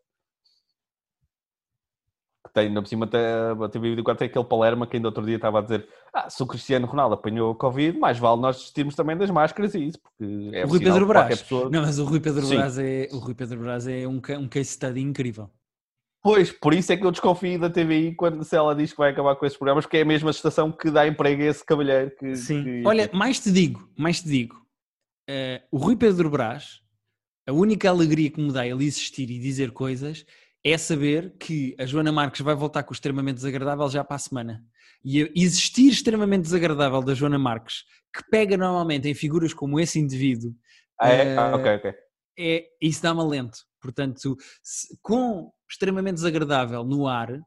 [2.50, 5.24] Que tem, ainda por cima, até a TV 24 tem aquele Palerma que ainda outro
[5.24, 8.58] dia estava a dizer: Ah, se o Cristiano Ronaldo apanhou a Covid, mais vale nós
[8.58, 11.42] desistirmos também das máscaras e isso, porque é o Rui Pedro Brás.
[11.42, 12.56] pessoa- Não, mas o Rui Pedro Sim.
[12.56, 15.50] Brás é, o Rui Pedro Brás é um, um case study incrível.
[16.24, 19.12] Pois, por isso é que eu desconfio da TVI quando se ela diz que vai
[19.12, 22.12] acabar com esses programas, porque é a mesma estação que dá emprego a esse cavalheiro
[22.18, 22.36] que.
[22.36, 22.64] Sim.
[22.64, 24.56] que- Olha, mais te digo, mais te digo.
[25.30, 26.82] eh, o Rui Pedro Brás,
[27.48, 30.26] a única alegria que me dá ele existir e dizer coisas
[30.64, 34.20] é saber que a Joana Marques vai voltar com o extremamente desagradável já para a
[34.20, 34.64] semana.
[35.04, 37.84] E existir extremamente desagradável da Joana Marques,
[38.14, 40.54] que pega normalmente em figuras como esse indivíduo,
[41.00, 41.38] Ah, é?
[41.38, 41.94] Ah, eh, ok, ok.
[42.38, 43.60] é, isso dá-me alento.
[43.82, 47.40] Portanto, se- com extremamente desagradável no ar,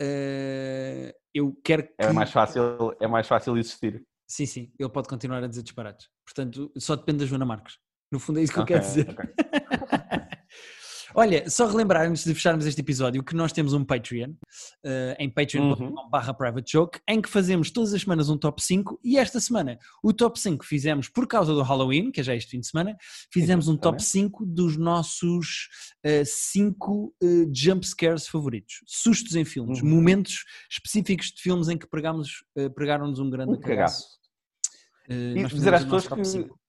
[0.00, 1.90] eh, eu quero que.
[1.98, 4.02] É mais fácil, é mais fácil existir.
[4.26, 6.08] Sim, sim, ele pode continuar a dizer disparates.
[6.24, 7.76] Portanto, só depende da Joana Marques.
[8.10, 9.06] No fundo é isso que eu Ok, quero dizer.
[11.14, 14.32] Olha, só relembrar antes de fecharmos este episódio que nós temos um Patreon
[14.84, 15.32] eh, em Uhum.
[15.34, 19.78] patreon.com.br private joke em que fazemos todas as semanas um top 5 e esta semana
[20.02, 22.96] o top 5 fizemos por causa do Halloween, que é já este fim de semana,
[23.32, 25.68] fizemos um top 5 dos nossos
[26.24, 27.14] 5
[27.52, 28.82] jump scares favoritos.
[28.86, 29.88] Sustos em filmes, Uhum.
[29.88, 34.06] momentos específicos de filmes em que pregámos, eh, pregaram-nos um grande Um cagaço.
[35.08, 36.59] Eh, E dizer às pessoas top que, cinco.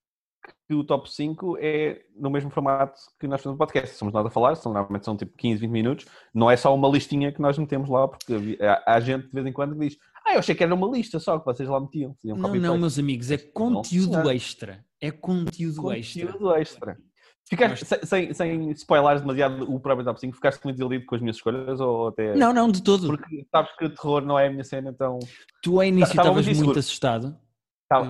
[0.68, 3.96] Que o top 5 é no mesmo formato que nós fazemos o podcast.
[3.96, 6.06] Somos nós a falar, são, normalmente são tipo 15, 20 minutos.
[6.34, 9.46] Não é só uma listinha que nós metemos lá, porque há, há gente de vez
[9.46, 11.80] em quando que diz: Ah, eu achei que era uma lista só que vocês lá
[11.80, 12.16] metiam.
[12.24, 14.34] Não, não, paste." meus amigos, é Não, conteúdo senhor.
[14.34, 14.84] extra.
[15.00, 16.26] É conteúdo, extra.
[16.26, 16.98] Conteúdo extra.
[17.44, 21.20] Ficaste, sem, sem, sem spoilers demasiado o próprio top 5, ficaste muito desiludido com as
[21.20, 22.34] minhas escolhas ou até.
[22.34, 23.08] Não, não, de todo.
[23.08, 25.18] Porque sabes que o terror não é a minha cena, então.
[25.62, 27.36] Tu ao início Estava estavas muito assustado.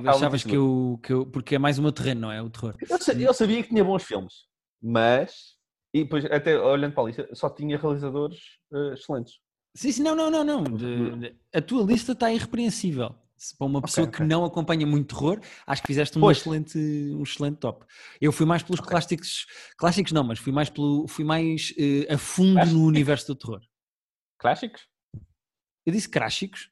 [0.07, 1.27] Achavas que eu, que eu.
[1.27, 2.41] Porque é mais o meu terreno, não é?
[2.43, 2.75] O terror.
[2.89, 4.33] Eu, eu sabia que tinha bons filmes,
[4.83, 5.53] mas.
[5.95, 8.39] E depois, até olhando para a lista, só tinha realizadores
[8.73, 9.35] eh, excelentes.
[9.75, 10.65] Sim, sim, não, não, não, não.
[10.65, 13.15] De- de- a tua lista está irrepreensível.
[13.37, 14.27] Se Para uma pessoa que ok.
[14.27, 16.39] não acompanha muito terror, acho que fizeste um Pois.
[16.39, 17.85] excelente, um excelente top.
[18.21, 18.89] Eu fui mais pelos Ok.
[18.91, 23.35] clássicos, clássicos não, mas fui mais pelo, fui mais eh, a fundo no universo do
[23.35, 23.61] terror.
[24.39, 24.87] Clássicos?
[25.85, 26.71] Eu disse clássicos,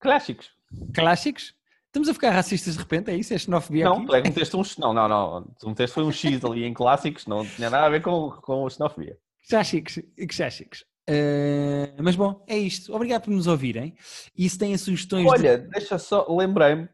[0.00, 0.50] Clássicos.
[0.94, 1.54] clássicos.
[1.98, 3.34] Estamos a ficar racistas de repente, é isso?
[3.34, 4.06] É xenofobia Não, aqui?
[4.06, 4.62] tu é que meteste um.
[4.78, 5.42] Não, não, não.
[5.58, 8.66] Tu meteste foi um X ali em clássicos, não tinha nada a ver com, com
[8.66, 9.18] a xenofobia.
[9.50, 9.98] Cháchicos,
[10.30, 10.84] cháchicos.
[11.10, 12.94] Uh, mas bom, é isto.
[12.94, 13.96] Obrigado por nos ouvirem.
[14.36, 15.30] E se têm sugestões de...
[15.30, 16.88] Olha, deixa só, lembrei-me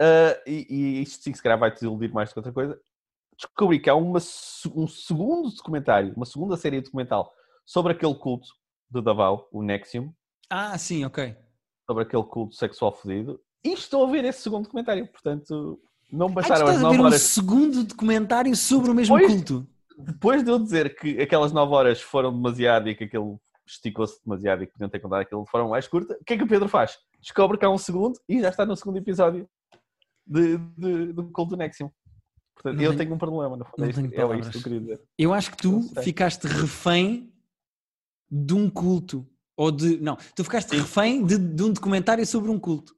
[0.00, 2.80] Uh, e, e isto sim, se calhar vai te iludir mais do que outra coisa.
[3.36, 4.18] Descobri que há uma,
[4.74, 7.32] um segundo documentário, uma segunda série documental
[7.64, 8.48] sobre aquele culto
[8.90, 10.12] do Davao, o Nexium.
[10.50, 11.36] Ah, sim, ok.
[11.86, 13.40] Sobre aquele culto sexual fodido.
[13.64, 15.80] E estou a ver esse segundo documentário, portanto,
[16.12, 17.20] não Ah, bastaram as estás a 9 ver um horas.
[17.22, 19.66] segundo documentário sobre o mesmo culto.
[19.98, 23.36] Depois de eu dizer que aquelas 9 horas foram demasiado e que aquele
[23.66, 26.36] esticou-se demasiado e que podiam ter contado aquilo de forma mais curta, o que é
[26.36, 26.98] que o Pedro faz?
[27.20, 29.48] Descobre que há um segundo e já está no segundo episódio
[30.26, 31.90] de, de- do culto Nexium.
[32.54, 33.66] Portanto, Não eu tenho- tenho um problema, fundo.
[33.78, 35.00] não É isto, tenho é isto que eu queria dizer.
[35.18, 37.32] Eu acho que tu Não ficaste refém
[38.30, 39.26] de um culto.
[39.56, 39.98] Ou de.
[40.00, 40.78] Não, tu ficaste Sim.
[40.78, 42.94] refém de, de um documentário sobre um culto.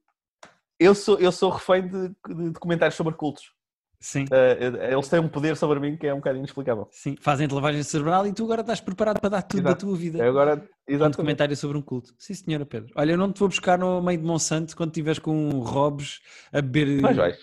[0.79, 3.51] Eu sou, eu sou refém de, de documentários sobre cultos.
[3.99, 4.25] Sim.
[4.25, 6.87] Uh, eles têm um poder sobre mim que é um bocado inexplicável.
[6.91, 7.15] Sim.
[7.19, 9.87] Fazem-te lavagem cerebral e tu agora estás preparado para dar tudo da Exato.
[9.87, 10.23] tua vida.
[10.23, 11.13] É agora, Um exatamente.
[11.17, 12.13] documentário sobre um culto.
[12.19, 12.93] Sim, senhora Pedro.
[12.95, 16.21] Olha, eu não te vou buscar no meio de Monsanto quando estiveres com um Robes
[16.53, 17.39] a beber, Mas vais.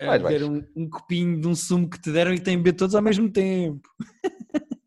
[0.00, 2.94] a beber um, um copinho de um sumo que te deram e têm beber todos
[2.94, 3.88] ao mesmo tempo.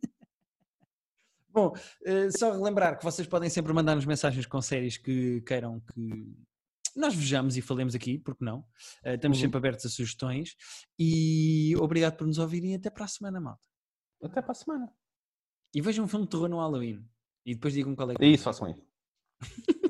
[1.49, 1.73] Bom,
[2.05, 6.33] eh, só relembrar que vocês podem sempre mandar-nos mensagens com séries que queiram que
[6.95, 8.65] nós vejamos e falemos aqui, porque não?
[9.03, 9.41] Eh, estamos Uhum.
[9.43, 10.55] sempre abertos a sugestões
[10.97, 13.67] e obrigado por nos ouvirem até para a semana, malta.
[14.21, 14.91] Até para a semana.
[15.73, 17.03] E vejam um filme de terror no Halloween
[17.45, 18.85] e depois digam qual é que É isso, façam isso.